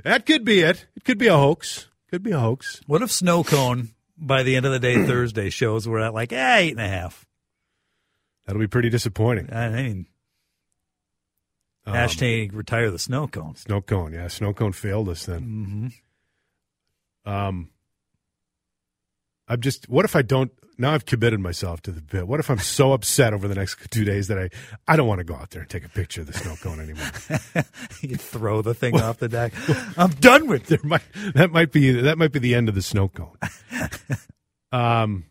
That 0.04 0.26
could 0.26 0.44
be 0.44 0.60
it. 0.60 0.86
It 0.96 1.04
could 1.04 1.18
be 1.18 1.26
a 1.28 1.36
hoax. 1.36 1.88
Could 2.10 2.22
be 2.22 2.32
a 2.32 2.38
hoax. 2.38 2.80
what 2.86 3.00
if 3.02 3.10
snow 3.10 3.42
cone 3.42 3.90
by 4.18 4.42
the 4.42 4.54
end 4.56 4.66
of 4.66 4.72
the 4.72 4.78
day 4.78 4.94
Thursday 5.06 5.48
shows 5.50 5.88
we're 5.88 5.98
at 6.00 6.12
like 6.14 6.32
eh, 6.32 6.56
eight 6.58 6.72
and 6.72 6.80
a 6.80 6.88
half? 6.88 7.26
That'll 8.46 8.60
be 8.60 8.66
pretty 8.66 8.90
disappointing. 8.90 9.52
I 9.52 9.68
mean, 9.70 10.06
Um, 11.84 11.94
hashtag 11.94 12.54
retire 12.54 12.90
the 12.90 12.98
snow 12.98 13.26
cone. 13.26 13.56
Snow 13.56 13.80
cone, 13.80 14.12
yeah. 14.12 14.28
Snow 14.28 14.52
cone 14.52 14.72
failed 14.72 15.08
us 15.08 15.26
then. 15.26 15.92
Mm-hmm. 17.24 17.30
Um, 17.30 17.70
I'm 19.48 19.60
just. 19.60 19.88
What 19.88 20.04
if 20.04 20.14
I 20.14 20.22
don't? 20.22 20.52
Now 20.78 20.94
I've 20.94 21.04
committed 21.04 21.38
myself 21.40 21.82
to 21.82 21.92
the 21.92 22.00
bit. 22.00 22.26
What 22.26 22.40
if 22.40 22.50
I'm 22.50 22.58
so 22.58 22.92
upset 22.92 23.34
over 23.34 23.46
the 23.46 23.54
next 23.54 23.78
two 23.90 24.04
days 24.04 24.28
that 24.28 24.38
I 24.38 24.48
I 24.88 24.96
don't 24.96 25.06
want 25.06 25.18
to 25.18 25.24
go 25.24 25.34
out 25.34 25.50
there 25.50 25.62
and 25.62 25.70
take 25.70 25.84
a 25.84 25.88
picture 25.88 26.22
of 26.22 26.28
the 26.28 26.32
snow 26.32 26.56
cone 26.56 26.80
anymore? 26.80 27.64
you 28.00 28.16
throw 28.16 28.62
the 28.62 28.74
thing 28.74 29.00
off 29.00 29.18
the 29.18 29.28
deck. 29.28 29.52
I'm 29.98 30.10
done 30.10 30.46
with 30.46 30.66
there 30.66 30.80
might 30.82 31.02
that 31.34 31.50
might 31.50 31.72
be 31.72 31.90
that 31.90 32.16
might 32.16 32.32
be 32.32 32.38
the 32.38 32.54
end 32.54 32.68
of 32.68 32.74
the 32.74 32.82
snow 32.82 33.08
cone. 33.08 33.36
um, 34.72 35.24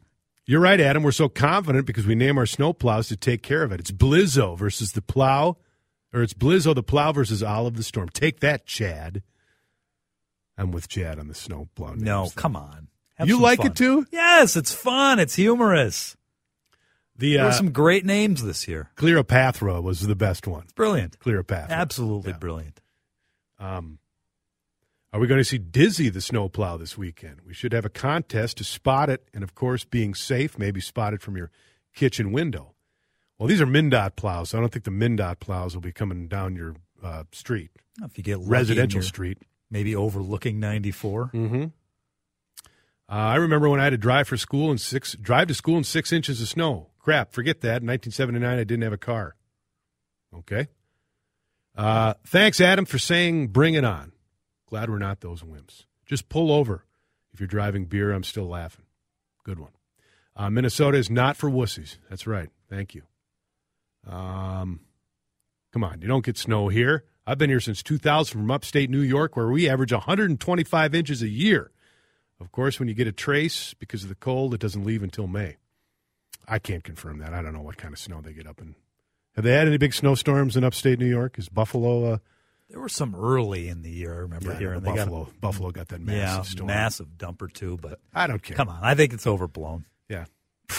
you're 0.46 0.62
right, 0.62 0.80
Adam. 0.80 1.04
We're 1.04 1.12
so 1.12 1.30
confident 1.30 1.86
because 1.86 2.06
we 2.06 2.16
name 2.16 2.38
our 2.38 2.46
snow 2.46 2.74
plows 2.74 3.08
to 3.08 3.18
take 3.18 3.42
care 3.42 3.64
of 3.64 3.72
it. 3.72 3.80
It's 3.80 3.92
Blizzo 3.92 4.58
versus 4.58 4.92
the 4.92 5.02
plow, 5.02 5.58
or 6.14 6.22
it's 6.22 6.34
Blizzo 6.34 6.74
the 6.76 6.84
plow 6.84 7.12
versus 7.12 7.42
Olive 7.44 7.76
the 7.78 7.84
storm. 7.84 8.10
Take 8.10 8.40
that, 8.42 8.66
Chad. 8.66 9.24
I'm 10.58 10.72
with 10.72 10.88
Chad 10.88 11.18
on 11.20 11.28
the 11.28 11.34
snow 11.34 11.70
plow. 11.76 11.94
No, 11.96 12.22
names. 12.24 12.34
come 12.36 12.56
on. 12.56 12.88
Have 13.16 13.28
You 13.28 13.40
like 13.40 13.60
fun. 13.60 13.68
it 13.68 13.76
too? 13.76 14.06
Yes, 14.12 14.56
it's 14.56 14.74
fun. 14.74 15.20
It's 15.20 15.36
humorous. 15.36 16.16
The 17.16 17.36
There 17.36 17.44
uh, 17.46 17.48
were 17.48 17.54
some 17.54 17.72
great 17.72 18.06
names 18.06 18.44
this 18.44 18.68
year. 18.68 18.90
Clearopatra 18.96 19.82
was 19.82 20.02
the 20.02 20.16
best 20.16 20.48
one. 20.48 20.66
Brilliant. 20.76 21.20
Clearopatra. 21.20 21.70
Absolutely 21.70 22.32
Yeah. 22.32 22.38
brilliant. 22.38 22.82
Um, 23.60 24.00
are 25.14 25.20
we 25.20 25.28
going 25.28 25.40
to 25.40 25.44
see 25.46 25.58
Dizzy 25.58 26.10
the 26.10 26.22
snowplow 26.22 26.78
this 26.78 26.98
weekend? 26.98 27.42
We 27.46 27.54
should 27.54 27.74
have 27.74 27.86
a 27.86 27.90
contest 27.90 28.58
to 28.58 28.64
spot 28.64 29.10
it, 29.10 29.28
and 29.34 29.44
of 29.44 29.54
course, 29.56 29.84
being 29.84 30.14
safe, 30.16 30.58
maybe 30.58 30.80
spot 30.82 31.14
it 31.14 31.22
from 31.22 31.36
your 31.38 31.52
kitchen 31.94 32.32
window. 32.32 32.74
Well, 33.42 33.48
these 33.48 33.60
are 33.60 33.66
MnDOT 33.66 34.16
plows, 34.18 34.50
so 34.50 34.60
I 34.60 34.62
don't 34.62 34.72
think 34.72 34.86
the 34.86 34.92
MnDOT 34.92 35.40
plows 35.40 35.74
will 35.74 35.82
be 35.82 35.92
coming 35.92 36.28
down 36.28 36.56
your 36.56 36.76
uh, 37.02 37.24
street, 37.32 37.72
If 38.04 38.16
you 38.16 38.24
get 38.24 38.38
residential 38.38 39.02
street. 39.02 39.40
maybe 39.72 39.96
overlooking 39.96 40.60
94. 40.60 41.32
Mm-hmm. 41.34 41.64
Uh, 41.64 41.68
I 43.10 43.38
remember 43.38 43.68
when 43.68 43.80
I 43.80 43.86
had 43.86 43.90
to 43.90 43.98
drive 43.98 44.28
for 44.28 44.38
school 44.38 44.72
in 44.72 44.78
six, 44.78 45.14
drive 45.14 45.48
to 45.48 45.56
school 45.56 45.76
in 45.76 45.84
six 45.84 46.14
inches 46.14 46.40
of 46.40 46.50
snow. 46.50 46.92
Crap, 47.00 47.34
forget 47.34 47.62
that. 47.62 47.82
In 47.82 47.88
1979, 47.88 48.60
I 48.60 48.64
didn't 48.64 48.84
have 48.84 48.94
a 48.94 48.98
car. 48.98 49.36
Okay. 50.38 50.68
Uh, 51.76 52.14
thanks, 52.28 52.62
Adam, 52.62 52.86
for 52.86 53.00
saying 53.00 53.48
bring 53.48 53.74
it 53.74 53.84
on. 53.84 54.12
Glad 54.70 54.92
we're 54.92 55.00
not 55.00 55.22
those 55.22 55.42
wimps. 55.42 55.86
Just 56.06 56.30
pull 56.30 56.52
over. 56.52 56.86
If 57.34 57.40
you're 57.40 57.48
driving 57.48 57.86
beer, 57.86 58.12
I'm 58.12 58.24
still 58.24 58.48
laughing. 58.48 58.86
Good 59.44 59.58
one. 59.58 59.72
Uh, 60.36 60.52
Minnesota 60.52 61.00
is 61.00 61.10
not 61.10 61.38
for 61.38 61.50
wussies. 61.50 61.98
That's 62.08 62.28
right. 62.28 62.50
Thank 62.70 62.94
you. 62.94 63.02
Um, 64.08 64.82
come 65.74 65.84
on, 65.84 66.02
you 66.02 66.08
don't 66.08 66.26
get 66.26 66.38
snow 66.38 66.68
here. 66.70 67.04
I've 67.26 67.38
been 67.38 67.50
here 67.50 67.60
since 67.60 67.84
2000 67.84 68.40
from 68.40 68.52
upstate 68.52 68.90
New 68.90 69.02
York, 69.02 69.36
where 69.38 69.48
we 69.50 69.70
average 69.70 69.92
125 69.94 70.96
inches 70.96 71.22
a 71.22 71.28
year. 71.30 71.72
Of 72.40 72.52
course, 72.52 72.80
when 72.80 72.88
you 72.88 72.96
get 72.96 73.08
a 73.08 73.12
trace 73.12 73.76
because 73.76 74.02
of 74.04 74.10
the 74.10 74.16
cold, 74.16 74.54
it 74.56 74.60
doesn't 74.60 74.84
leave 74.84 75.04
until 75.04 75.28
May. 75.28 75.58
I 76.48 76.58
can't 76.58 76.84
confirm 76.84 77.20
that. 77.20 77.34
I 77.34 77.42
don't 77.44 77.54
know 77.54 77.62
what 77.62 77.78
kind 77.78 77.94
of 77.94 78.00
snow 78.00 78.20
they 78.22 78.34
get 78.34 78.48
up 78.48 78.60
in. 78.60 78.76
Have 79.36 79.46
they 79.46 79.54
had 79.54 79.68
any 79.68 79.78
big 79.78 79.94
snowstorms 79.94 80.58
in 80.58 80.64
upstate 80.64 80.98
New 81.00 81.06
York? 81.06 81.38
Is 81.38 81.48
Buffalo? 81.48 82.14
Uh, 82.14 82.18
There 82.70 82.80
were 82.82 82.90
some 82.90 83.14
early 83.16 83.70
in 83.70 83.84
the 83.84 83.92
year, 83.92 84.14
I 84.14 84.18
remember 84.18 84.54
yeah, 84.54 84.58
here. 84.60 84.74
and 84.74 84.84
Buffalo. 84.84 85.26
got 85.26 85.40
Buffalo 85.40 85.72
got 85.72 85.88
that 85.90 86.02
massive 86.02 86.18
yeah, 86.18 86.42
storm. 86.42 86.68
massive 86.68 87.08
dumper 87.18 87.54
too, 87.54 87.78
but 87.80 88.00
I 88.14 88.26
don't 88.26 88.42
care. 88.42 88.58
come 88.58 88.68
on. 88.70 88.80
I 88.82 88.96
think 88.96 89.14
it's 89.14 89.28
overblown. 89.28 89.86
Yeah. 90.10 90.26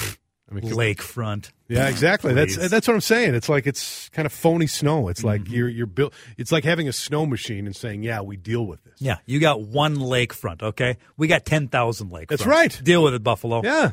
I 0.53 0.55
mean, 0.61 0.65
Lakefront. 0.73 1.51
Yeah, 1.69 1.89
exactly. 1.89 2.35
That's 2.35 2.57
Please. 2.57 2.71
that's 2.71 2.87
what 2.87 2.95
I'm 2.95 3.01
saying. 3.01 3.35
It's 3.35 3.49
like 3.49 3.67
it's 3.67 4.09
kind 4.11 4.27
of 4.27 4.33
phony 4.33 4.67
snow. 4.67 5.09
It's 5.09 5.25
like 5.25 5.43
Mm-hmm. 5.43 5.55
you're 5.55 5.69
you're 5.69 5.87
built. 5.87 6.13
It's 6.37 6.53
like 6.53 6.65
having 6.65 6.87
a 6.89 6.93
snow 6.93 7.25
machine 7.27 7.67
and 7.67 7.75
saying, 7.75 8.03
"Yeah, 8.03 8.21
we 8.21 8.37
deal 8.37 8.67
with 8.67 8.85
this." 8.85 8.95
Yeah, 9.01 9.17
you 9.27 9.41
got 9.41 9.63
one 9.63 9.97
lakefront, 9.97 10.63
okay? 10.63 10.99
We 11.17 11.27
got 11.29 11.45
10,000 11.47 12.11
lakefronts. 12.11 12.27
That's 12.29 12.47
right. 12.47 12.81
Deal 12.85 13.03
with 13.03 13.15
it, 13.15 13.23
Buffalo. 13.23 13.63
Yeah. 13.65 13.93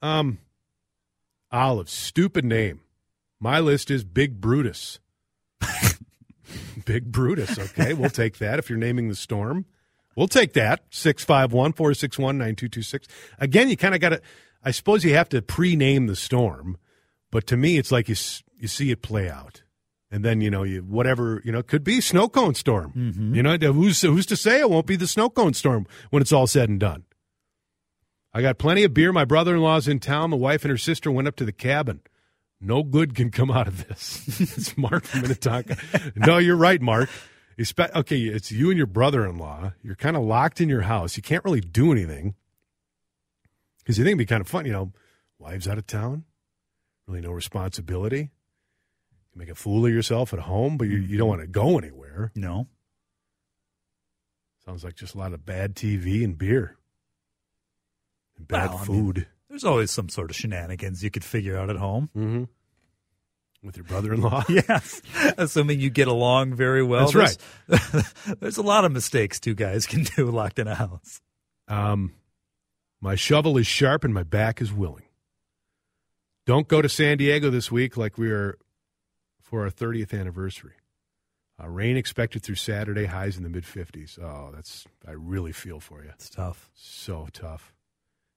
Um, 0.00 0.38
Olive, 1.50 1.88
stupid 1.90 2.44
name. 2.44 2.80
My 3.38 3.60
list 3.60 3.90
is 3.90 4.02
Big 4.04 4.40
Brutus. 4.40 4.98
Big 6.84 7.12
Brutus. 7.12 7.58
Okay, 7.58 7.92
we'll 7.92 8.10
take 8.10 8.38
that. 8.38 8.58
If 8.58 8.68
you're 8.68 8.78
naming 8.78 9.08
the 9.08 9.14
storm, 9.14 9.66
we'll 10.16 10.28
take 10.28 10.52
that. 10.54 10.84
651 10.90 11.72
461 11.72 12.38
9226. 12.38 13.08
Again, 13.38 13.68
you 13.68 13.76
kind 13.76 13.94
of 13.94 14.00
got 14.00 14.10
to, 14.10 14.22
I 14.64 14.70
suppose 14.70 15.04
you 15.04 15.14
have 15.14 15.28
to 15.30 15.42
pre 15.42 15.76
name 15.76 16.06
the 16.06 16.16
storm, 16.16 16.78
but 17.30 17.46
to 17.48 17.56
me, 17.56 17.78
it's 17.78 17.92
like 17.92 18.08
you, 18.08 18.16
you 18.56 18.68
see 18.68 18.90
it 18.90 19.02
play 19.02 19.28
out. 19.28 19.62
And 20.10 20.22
then, 20.24 20.42
you 20.42 20.50
know, 20.50 20.62
you 20.62 20.80
whatever, 20.80 21.40
you 21.42 21.52
know, 21.52 21.60
it 21.60 21.68
could 21.68 21.82
be 21.82 22.00
snow 22.02 22.28
cone 22.28 22.54
storm. 22.54 22.92
Mm-hmm. 22.94 23.34
You 23.34 23.42
know, 23.42 23.56
who's, 23.56 24.02
who's 24.02 24.26
to 24.26 24.36
say 24.36 24.60
it 24.60 24.68
won't 24.68 24.86
be 24.86 24.96
the 24.96 25.06
snow 25.06 25.30
cone 25.30 25.54
storm 25.54 25.86
when 26.10 26.20
it's 26.20 26.32
all 26.32 26.46
said 26.46 26.68
and 26.68 26.78
done? 26.78 27.04
I 28.34 28.42
got 28.42 28.58
plenty 28.58 28.82
of 28.84 28.94
beer. 28.94 29.12
My 29.12 29.24
brother 29.24 29.54
in 29.54 29.62
law's 29.62 29.88
in 29.88 30.00
town. 30.00 30.30
The 30.30 30.36
wife 30.36 30.64
and 30.64 30.70
her 30.70 30.78
sister 30.78 31.10
went 31.10 31.28
up 31.28 31.36
to 31.36 31.44
the 31.44 31.52
cabin. 31.52 32.00
No 32.60 32.82
good 32.82 33.14
can 33.14 33.30
come 33.30 33.50
out 33.50 33.66
of 33.66 33.88
this. 33.88 34.22
it's 34.40 34.76
Mark 34.78 35.04
from 35.04 35.22
Minnetonka. 35.22 35.76
no, 36.14 36.38
you're 36.38 36.56
right, 36.56 36.80
Mark. 36.80 37.10
Okay, 37.94 38.18
it's 38.20 38.50
you 38.52 38.70
and 38.70 38.76
your 38.78 38.86
brother 38.86 39.26
in 39.26 39.38
law. 39.38 39.72
You're 39.82 39.94
kind 39.96 40.16
of 40.16 40.22
locked 40.22 40.60
in 40.60 40.68
your 40.68 40.82
house. 40.82 41.16
You 41.16 41.22
can't 41.22 41.44
really 41.44 41.60
do 41.60 41.92
anything 41.92 42.34
because 43.78 43.98
you 43.98 44.04
think 44.04 44.12
it'd 44.12 44.18
be 44.18 44.26
kind 44.26 44.40
of 44.40 44.48
fun. 44.48 44.64
You 44.66 44.72
know, 44.72 44.92
wives 45.38 45.68
out 45.68 45.78
of 45.78 45.86
town, 45.86 46.24
really 47.06 47.20
no 47.20 47.30
responsibility. 47.30 48.30
You 49.34 49.38
make 49.38 49.48
a 49.48 49.54
fool 49.54 49.86
of 49.86 49.92
yourself 49.92 50.32
at 50.32 50.40
home, 50.40 50.76
but 50.76 50.88
you, 50.88 50.98
you 50.98 51.16
don't 51.18 51.28
want 51.28 51.40
to 51.40 51.46
go 51.46 51.78
anywhere. 51.78 52.32
No. 52.34 52.68
Sounds 54.64 54.84
like 54.84 54.94
just 54.94 55.14
a 55.14 55.18
lot 55.18 55.32
of 55.32 55.44
bad 55.44 55.74
TV 55.74 56.22
and 56.22 56.38
beer 56.38 56.76
and 58.36 58.46
bad 58.46 58.70
Well, 58.70 58.78
I 58.78 58.86
mean- 58.86 58.86
food. 58.86 59.26
There's 59.48 59.64
always 59.64 59.90
some 59.90 60.08
sort 60.08 60.30
of 60.30 60.36
shenanigans 60.36 61.04
you 61.04 61.10
could 61.10 61.24
figure 61.24 61.58
out 61.58 61.68
at 61.68 61.76
home. 61.76 62.08
Mm-hmm. 62.16 62.44
With 63.62 63.76
your 63.76 63.84
brother-in-law. 63.84 64.44
Yes. 64.48 65.00
Assuming 65.38 65.78
you 65.80 65.88
get 65.90 66.08
along 66.08 66.54
very 66.54 66.82
well. 66.82 67.10
That's 67.10 67.38
There's- 67.68 68.14
There's 68.40 68.56
a 68.56 68.62
lot 68.62 68.84
of 68.84 68.92
mistakes 68.92 69.38
two 69.38 69.54
guys 69.54 69.86
can 69.86 70.02
do 70.02 70.30
locked 70.30 70.58
in 70.58 70.66
a 70.66 70.74
house. 70.74 71.20
Um, 71.68 72.12
my 73.00 73.14
shovel 73.14 73.56
is 73.58 73.66
sharp 73.66 74.02
and 74.04 74.12
my 74.12 74.24
back 74.24 74.60
is 74.60 74.72
willing. 74.72 75.04
Don't 76.44 76.66
go 76.66 76.82
to 76.82 76.88
San 76.88 77.18
Diego 77.18 77.50
this 77.50 77.70
week 77.70 77.96
like 77.96 78.18
we 78.18 78.30
are 78.32 78.58
for 79.40 79.62
our 79.62 79.70
30th 79.70 80.18
anniversary. 80.18 80.72
Uh, 81.62 81.68
rain 81.68 81.96
expected 81.96 82.42
through 82.42 82.56
Saturday, 82.56 83.04
highs 83.04 83.36
in 83.36 83.44
the 83.44 83.48
mid 83.48 83.62
50s. 83.62 84.18
Oh, 84.20 84.50
that's, 84.52 84.84
I 85.06 85.12
really 85.12 85.52
feel 85.52 85.78
for 85.78 86.02
you. 86.02 86.10
It's 86.10 86.28
tough. 86.28 86.68
So 86.74 87.28
tough. 87.32 87.72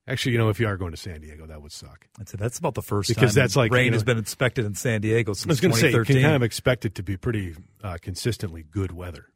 Actually, 0.07 0.33
you 0.33 0.37
know, 0.37 0.49
if 0.49 0.59
you 0.59 0.67
are 0.67 0.77
going 0.77 0.91
to 0.91 0.97
San 0.97 1.19
Diego, 1.21 1.47
that 1.47 1.61
would 1.63 1.71
suck. 1.71 2.07
I'd 2.19 2.29
say 2.29 2.37
that's 2.39 2.59
about 2.59 2.75
the 2.75 2.83
first 2.83 3.09
Because 3.09 3.33
time 3.33 3.41
that's 3.41 3.55
like, 3.55 3.71
rain 3.71 3.85
you 3.85 3.91
know- 3.91 3.95
has 3.95 4.03
been 4.03 4.17
inspected 4.19 4.63
in 4.65 4.75
San 4.75 5.01
Diego 5.01 5.31
I 5.31 5.33
since 5.33 5.45
was 5.47 5.61
going 5.61 5.73
to 5.73 5.79
say, 5.79 5.87
you 5.87 5.91
2013. 5.93 6.15
can 6.17 6.23
kind 6.23 6.35
of 6.35 6.43
expect 6.43 6.85
it 6.85 6.95
to 6.95 7.03
be 7.03 7.17
pretty 7.17 7.55
uh, 7.83 7.97
consistently 8.01 8.63
good 8.69 8.91
weather. 8.91 9.27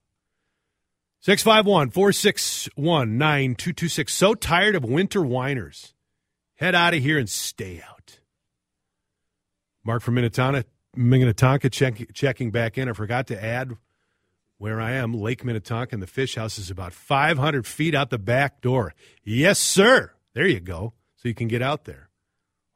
651 1.21 1.89
461 1.89 3.17
9226. 3.17 4.13
So 4.13 4.35
tired 4.35 4.75
of 4.75 4.83
winter 4.85 5.21
whiners. 5.21 5.93
Head 6.55 6.75
out 6.75 6.93
of 6.93 7.01
here 7.01 7.17
and 7.17 7.29
stay 7.29 7.81
out. 7.89 8.19
Mark 9.83 10.01
from 10.01 10.13
Minnetonka, 10.15 10.65
Minnetonka 10.95 11.69
check, 11.69 12.13
checking 12.13 12.51
back 12.51 12.77
in. 12.77 12.87
I 12.89 12.93
forgot 12.93 13.27
to 13.27 13.43
add 13.43 13.71
where 14.57 14.79
I 14.79 14.91
am. 14.91 15.13
Lake 15.13 15.43
Minnetonka 15.43 15.95
and 15.95 16.01
the 16.03 16.07
fish 16.07 16.35
house 16.35 16.57
is 16.59 16.69
about 16.69 16.93
500 16.93 17.65
feet 17.65 17.95
out 17.95 18.09
the 18.11 18.17
back 18.19 18.61
door. 18.61 18.93
Yes, 19.23 19.57
sir. 19.57 20.11
There 20.39 20.47
you 20.47 20.61
go. 20.61 20.93
So 21.17 21.27
you 21.27 21.35
can 21.35 21.49
get 21.49 21.61
out 21.61 21.83
there. 21.83 22.07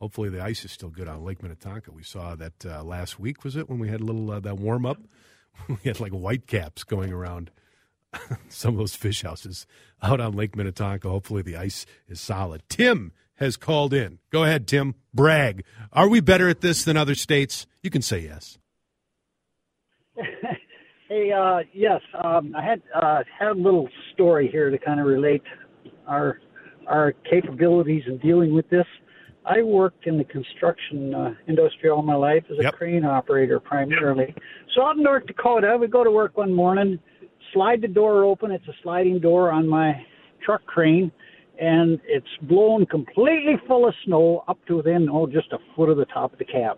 Hopefully 0.01 0.27
the 0.27 0.43
ice 0.43 0.65
is 0.65 0.73
still 0.73 0.89
good 0.89 1.07
on 1.07 1.23
Lake 1.23 1.41
Minnetonka. 1.41 1.93
We 1.93 2.03
saw 2.03 2.35
that 2.35 2.65
uh, 2.65 2.83
last 2.83 3.21
week, 3.21 3.45
was 3.45 3.55
it, 3.55 3.69
when 3.69 3.79
we 3.79 3.87
had 3.87 4.01
a 4.01 4.03
little 4.03 4.29
uh, 4.31 4.41
that 4.41 4.57
warm 4.57 4.85
up? 4.85 4.97
we 5.69 5.77
had 5.85 6.01
like 6.01 6.11
white 6.11 6.45
caps 6.45 6.83
going 6.83 7.13
around 7.13 7.51
some 8.49 8.73
of 8.73 8.79
those 8.79 8.95
fish 8.95 9.21
houses 9.21 9.65
out 10.01 10.19
on 10.19 10.33
Lake 10.33 10.57
Minnetonka. 10.57 11.07
Hopefully 11.07 11.41
the 11.41 11.55
ice 11.55 11.85
is 12.05 12.19
solid. 12.19 12.63
Tim 12.67 13.13
has 13.35 13.55
called 13.55 13.93
in. 13.93 14.19
Go 14.29 14.43
ahead, 14.43 14.67
Tim. 14.67 14.95
Brag. 15.13 15.63
Are 15.93 16.09
we 16.09 16.19
better 16.19 16.49
at 16.49 16.59
this 16.59 16.83
than 16.83 16.97
other 16.97 17.15
states? 17.15 17.65
You 17.81 17.89
can 17.89 18.01
say 18.01 18.23
yes. 18.23 18.57
hey, 21.07 21.31
uh, 21.31 21.59
yes, 21.71 22.01
um, 22.25 22.53
I 22.57 22.61
had 22.61 22.81
uh, 22.93 23.23
had 23.39 23.47
a 23.47 23.53
little 23.53 23.87
story 24.13 24.49
here 24.51 24.69
to 24.69 24.77
kind 24.77 24.99
of 24.99 25.05
relate 25.05 25.43
our 26.05 26.41
our 26.87 27.13
capabilities 27.29 28.03
in 28.07 28.17
dealing 28.19 28.53
with 28.53 28.69
this. 28.69 28.85
I 29.45 29.61
worked 29.61 30.07
in 30.07 30.17
the 30.17 30.23
construction 30.23 31.13
uh, 31.13 31.33
industry 31.47 31.89
all 31.89 32.01
my 32.01 32.15
life 32.15 32.43
as 32.51 32.59
a 32.59 32.63
Yep. 32.63 32.75
crane 32.75 33.05
operator 33.05 33.59
primarily. 33.59 34.33
So 34.73 34.83
out 34.83 34.95
in 34.97 35.03
North 35.03 35.25
Dakota, 35.25 35.77
we 35.79 35.87
go 35.87 36.03
to 36.03 36.11
work 36.11 36.37
one 36.37 36.53
morning, 36.53 36.97
slide 37.51 37.81
the 37.81 37.87
door 37.89 38.23
open. 38.23 38.51
It's 38.51 38.67
a 38.67 38.73
sliding 38.83 39.19
door 39.19 39.51
on 39.51 39.67
my 39.67 40.05
truck 40.41 40.65
crane, 40.65 41.11
and 41.59 41.99
it's 42.05 42.25
blown 42.43 42.85
completely 42.85 43.55
full 43.67 43.87
of 43.87 43.93
snow 44.05 44.43
up 44.47 44.59
to 44.67 44.77
within 44.77 45.09
oh 45.11 45.27
just 45.27 45.51
a 45.51 45.57
foot 45.75 45.89
of 45.89 45.97
the 45.97 46.05
top 46.05 46.31
of 46.33 46.39
the 46.39 46.45
cab. 46.45 46.77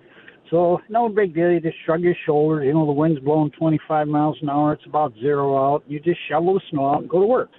So 0.49 0.79
no 0.89 1.07
big 1.09 1.33
deal. 1.33 1.51
You 1.51 1.59
just 1.59 1.77
shrug 1.85 2.01
your 2.01 2.15
shoulders. 2.25 2.65
You 2.65 2.73
know 2.73 2.85
the 2.85 2.91
wind's 2.91 3.19
blowing 3.19 3.51
25 3.51 4.07
miles 4.07 4.37
an 4.41 4.49
hour. 4.49 4.73
It's 4.73 4.85
about 4.85 5.13
zero 5.19 5.55
out. 5.57 5.83
You 5.87 5.99
just 5.99 6.19
shovel 6.29 6.55
the 6.55 6.61
snow 6.71 6.87
out 6.87 7.01
and 7.01 7.09
go 7.09 7.19
to 7.19 7.25
work. 7.27 7.49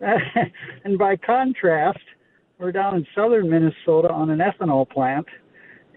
and 0.84 0.98
by 0.98 1.16
contrast, 1.16 1.98
we're 2.58 2.72
down 2.72 2.96
in 2.96 3.06
southern 3.14 3.50
Minnesota 3.50 4.10
on 4.10 4.30
an 4.30 4.40
ethanol 4.40 4.88
plant, 4.88 5.26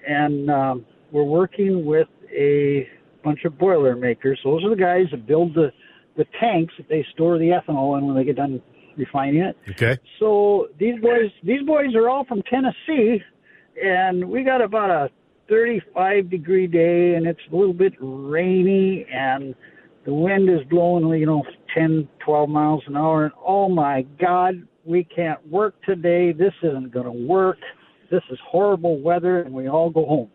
and 0.08 0.50
um, 0.50 0.86
we're 1.12 1.24
working 1.24 1.86
with 1.86 2.08
a 2.32 2.88
bunch 3.24 3.46
of 3.46 3.58
boiler 3.58 3.96
makers. 3.96 4.40
Those 4.44 4.64
are 4.64 4.70
the 4.70 4.76
guys 4.76 5.06
that 5.12 5.26
build 5.26 5.54
the 5.54 5.72
the 6.16 6.26
tanks 6.40 6.74
that 6.78 6.88
they 6.90 7.06
store 7.14 7.40
the 7.40 7.46
ethanol 7.46 7.98
in 7.98 8.06
when 8.06 8.16
they 8.16 8.24
get 8.24 8.36
done 8.36 8.62
refining 8.98 9.42
it. 9.42 9.58
Okay. 9.72 9.98
So 10.20 10.68
these 10.80 11.00
boys, 11.02 11.32
these 11.44 11.64
boys 11.64 11.96
are 11.96 12.08
all 12.08 12.24
from 12.26 12.44
Tennessee, 12.44 13.22
and 13.82 14.30
we 14.30 14.44
got 14.44 14.62
about 14.62 14.92
a 14.92 15.10
35 15.50 16.30
degree 16.30 16.68
day, 16.68 17.16
and 17.16 17.26
it's 17.26 17.40
a 17.52 17.56
little 17.56 17.74
bit 17.74 17.94
rainy, 18.00 19.06
and 19.12 19.56
the 20.06 20.14
wind 20.14 20.50
is 20.50 20.60
blowing, 20.70 21.08
you 21.20 21.26
know, 21.26 21.44
10, 21.76 22.08
12 22.26 22.50
miles 22.50 22.84
an 22.88 22.98
hour. 22.98 23.26
And 23.26 23.34
oh 23.46 23.70
my 23.70 24.02
God, 24.20 24.68
we 24.86 25.04
can't 25.04 25.46
work 25.50 25.76
today. 25.84 26.32
This 26.34 26.54
isn't 26.62 26.92
going 26.92 27.06
to 27.06 27.28
work. 27.28 27.58
This 28.12 28.22
is 28.32 28.38
horrible 28.46 29.00
weather, 29.00 29.40
and 29.40 29.54
we 29.54 29.68
all 29.70 29.90
go 29.90 30.06
home. 30.06 30.30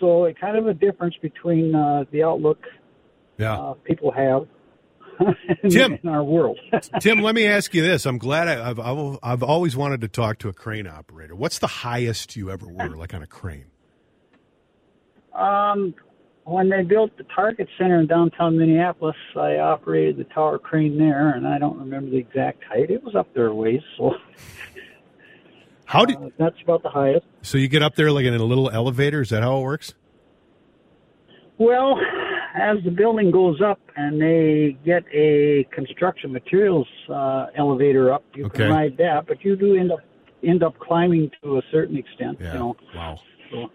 So 0.00 0.24
it 0.26 0.38
kind 0.40 0.56
of 0.56 0.66
a 0.68 0.74
difference 0.74 1.16
between 1.20 1.74
uh, 1.74 2.04
the 2.12 2.22
outlook 2.22 2.58
Yeah. 3.38 3.58
uh, 3.58 3.74
people 3.84 4.12
have 4.12 4.46
in, 5.64 5.70
Jim. 5.70 5.98
in 6.00 6.08
our 6.08 6.22
world. 6.22 6.56
Tim, 7.00 7.20
let 7.20 7.34
me 7.34 7.44
ask 7.44 7.74
you 7.74 7.82
this. 7.82 8.06
I'm 8.06 8.18
glad 8.18 8.46
I, 8.46 8.70
I've, 8.70 8.78
I've 8.78 9.18
I've 9.20 9.42
always 9.42 9.76
wanted 9.76 10.00
to 10.02 10.08
talk 10.08 10.38
to 10.38 10.48
a 10.48 10.52
crane 10.52 10.86
operator. 10.86 11.34
What's 11.34 11.58
the 11.58 11.66
highest 11.66 12.36
you 12.36 12.50
ever 12.52 12.68
were, 12.68 12.90
like 12.96 13.12
on 13.14 13.22
a 13.24 13.26
crane? 13.26 13.66
Um, 15.34 15.94
when 16.48 16.68
they 16.70 16.82
built 16.82 17.16
the 17.18 17.24
Target 17.24 17.68
Center 17.78 18.00
in 18.00 18.06
downtown 18.06 18.56
Minneapolis, 18.58 19.16
I 19.36 19.56
operated 19.58 20.16
the 20.16 20.24
tower 20.24 20.58
crane 20.58 20.96
there, 20.98 21.30
and 21.30 21.46
I 21.46 21.58
don't 21.58 21.78
remember 21.78 22.10
the 22.10 22.16
exact 22.16 22.64
height. 22.64 22.90
It 22.90 23.02
was 23.04 23.14
up 23.14 23.28
there 23.34 23.46
a 23.48 23.54
ways, 23.54 23.82
so 23.96 24.14
How 25.84 26.04
did 26.04 26.16
uh, 26.16 26.28
that's 26.38 26.56
about 26.62 26.82
the 26.82 26.90
highest. 26.90 27.24
so 27.42 27.56
you 27.56 27.68
get 27.68 27.82
up 27.82 27.94
there 27.94 28.10
like 28.12 28.24
in 28.26 28.34
a 28.34 28.42
little 28.44 28.68
elevator? 28.70 29.22
Is 29.22 29.30
that 29.30 29.42
how 29.42 29.58
it 29.58 29.62
works? 29.62 29.94
Well, 31.58 31.98
as 32.54 32.76
the 32.84 32.90
building 32.90 33.30
goes 33.30 33.60
up 33.62 33.80
and 33.96 34.20
they 34.20 34.76
get 34.84 35.02
a 35.12 35.64
construction 35.72 36.32
materials 36.32 36.86
uh, 37.08 37.46
elevator 37.56 38.12
up, 38.12 38.22
you 38.34 38.44
Okay. 38.46 38.58
can 38.64 38.70
ride 38.70 38.96
that, 38.98 39.26
but 39.26 39.44
you 39.44 39.56
do 39.56 39.76
end 39.76 39.90
up 39.92 40.00
end 40.44 40.62
up 40.62 40.78
climbing 40.78 41.30
to 41.42 41.58
a 41.58 41.62
certain 41.72 41.96
extent. 41.96 42.38
Yeah. 42.40 42.52
You 42.52 42.58
know, 42.60 42.76
Wow. 42.94 43.18
so. 43.50 43.70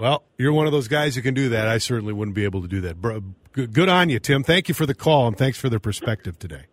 Well, 0.00 0.24
you're 0.38 0.52
one 0.52 0.66
of 0.66 0.72
those 0.72 0.88
guys 0.88 1.14
who 1.14 1.22
can 1.22 1.34
do 1.34 1.50
that. 1.50 1.68
I 1.68 1.78
certainly 1.78 2.12
wouldn't 2.12 2.34
be 2.34 2.44
able 2.44 2.62
to 2.62 2.68
do 2.68 2.80
that. 2.82 3.00
Bro, 3.00 3.22
good, 3.52 3.72
good 3.72 3.88
on 3.88 4.08
you, 4.08 4.18
Tim. 4.18 4.42
Thank 4.42 4.68
you 4.68 4.74
for 4.74 4.86
the 4.86 4.94
call 4.94 5.26
and 5.28 5.36
thanks 5.36 5.58
for 5.58 5.68
the 5.68 5.78
perspective 5.78 6.38
today. 6.38 6.64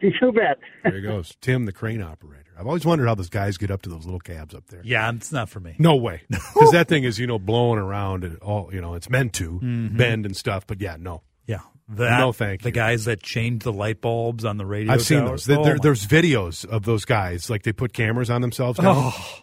You 0.00 0.12
too 0.20 0.30
bet. 0.32 0.58
There 0.84 0.94
he 0.94 1.02
goes, 1.02 1.36
Tim, 1.40 1.64
the 1.66 1.72
crane 1.72 2.00
operator. 2.02 2.44
I've 2.58 2.66
always 2.66 2.84
wondered 2.84 3.06
how 3.06 3.14
those 3.14 3.28
guys 3.28 3.56
get 3.56 3.70
up 3.70 3.82
to 3.82 3.88
those 3.88 4.04
little 4.04 4.20
cabs 4.20 4.54
up 4.54 4.66
there. 4.68 4.80
Yeah, 4.84 5.10
it's 5.12 5.30
not 5.32 5.48
for 5.48 5.60
me. 5.60 5.74
No 5.78 5.96
way, 5.96 6.22
because 6.28 6.72
that 6.72 6.88
thing 6.88 7.04
is 7.04 7.18
you 7.18 7.26
know 7.26 7.38
blowing 7.38 7.78
around 7.78 8.24
and 8.24 8.38
all 8.38 8.70
you 8.72 8.80
know 8.80 8.94
it's 8.94 9.08
meant 9.10 9.32
to 9.34 9.52
mm-hmm. 9.52 9.96
bend 9.96 10.26
and 10.26 10.36
stuff. 10.36 10.66
But 10.66 10.80
yeah, 10.80 10.96
no, 10.98 11.22
Yeah. 11.46 11.60
That, 11.90 12.18
No, 12.18 12.32
thank 12.32 12.62
The 12.62 12.68
you. 12.68 12.74
guys 12.74 13.06
that 13.06 13.22
change 13.22 13.62
the 13.64 13.72
light 13.72 14.00
bulbs 14.00 14.44
on 14.44 14.56
the 14.58 14.66
radio 14.66 14.92
I've 14.92 15.02
seen 15.02 15.20
towers. 15.24 15.46
those. 15.46 15.58
Oh, 15.58 15.64
there- 15.64 15.78
there's 15.78 16.06
videos 16.06 16.64
of 16.66 16.84
those 16.84 17.04
guys 17.04 17.48
like 17.48 17.62
they 17.62 17.72
put 17.72 17.92
cameras 17.92 18.28
on 18.28 18.40
themselves. 18.42 18.78
Now. 18.80 18.92
Oh, 18.94 19.08
It's- 19.08 19.42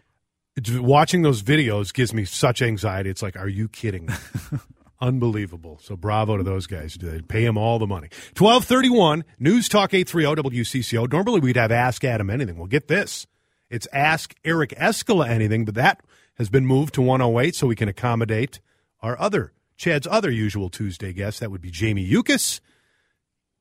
Watching 0.57 1.21
those 1.21 1.43
videos 1.43 1.93
gives 1.93 2.13
me 2.13 2.23
such 2.23 2.61
anxiety. 2.61 3.09
It's 3.09 3.21
like, 3.21 3.35
are 3.35 3.47
you 3.47 3.67
kidding? 3.67 4.05
me? 4.05 4.13
Unbelievable. 5.01 5.79
So 5.83 5.97
bravo 5.97 6.37
to 6.37 6.43
those 6.43 6.65
guys. 6.65 6.95
They 6.95 7.21
pay 7.21 7.43
them 7.43 7.57
all 7.57 7.77
the 7.79 7.87
money. 7.87 8.07
1231, 8.37 9.25
News 9.37 9.67
Talk 9.67 9.93
830 9.93 10.49
WCCO. 10.49 11.11
Normally 11.11 11.41
we'd 11.41 11.57
have 11.57 11.71
Ask 11.71 12.05
Adam 12.05 12.29
Anything. 12.29 12.57
Well, 12.57 12.67
get 12.67 12.87
this. 12.87 13.27
It's 13.69 13.87
Ask 13.91 14.33
Eric 14.45 14.69
Eskola 14.71 15.27
Anything, 15.27 15.65
but 15.65 15.75
that 15.75 16.01
has 16.37 16.49
been 16.49 16.65
moved 16.65 16.93
to 16.93 17.01
108 17.01 17.55
so 17.55 17.67
we 17.67 17.75
can 17.75 17.89
accommodate 17.89 18.61
our 19.01 19.19
other, 19.19 19.51
Chad's 19.75 20.07
other 20.09 20.31
usual 20.31 20.69
Tuesday 20.69 21.11
guest. 21.11 21.41
That 21.41 21.51
would 21.51 21.61
be 21.61 21.71
Jamie 21.71 22.03
Yuccas. 22.03 22.61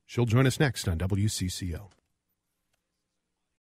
She'll 0.07 0.27
join 0.27 0.47
us 0.47 0.61
next 0.61 0.87
on 0.87 0.99
WCCO. 0.99 1.91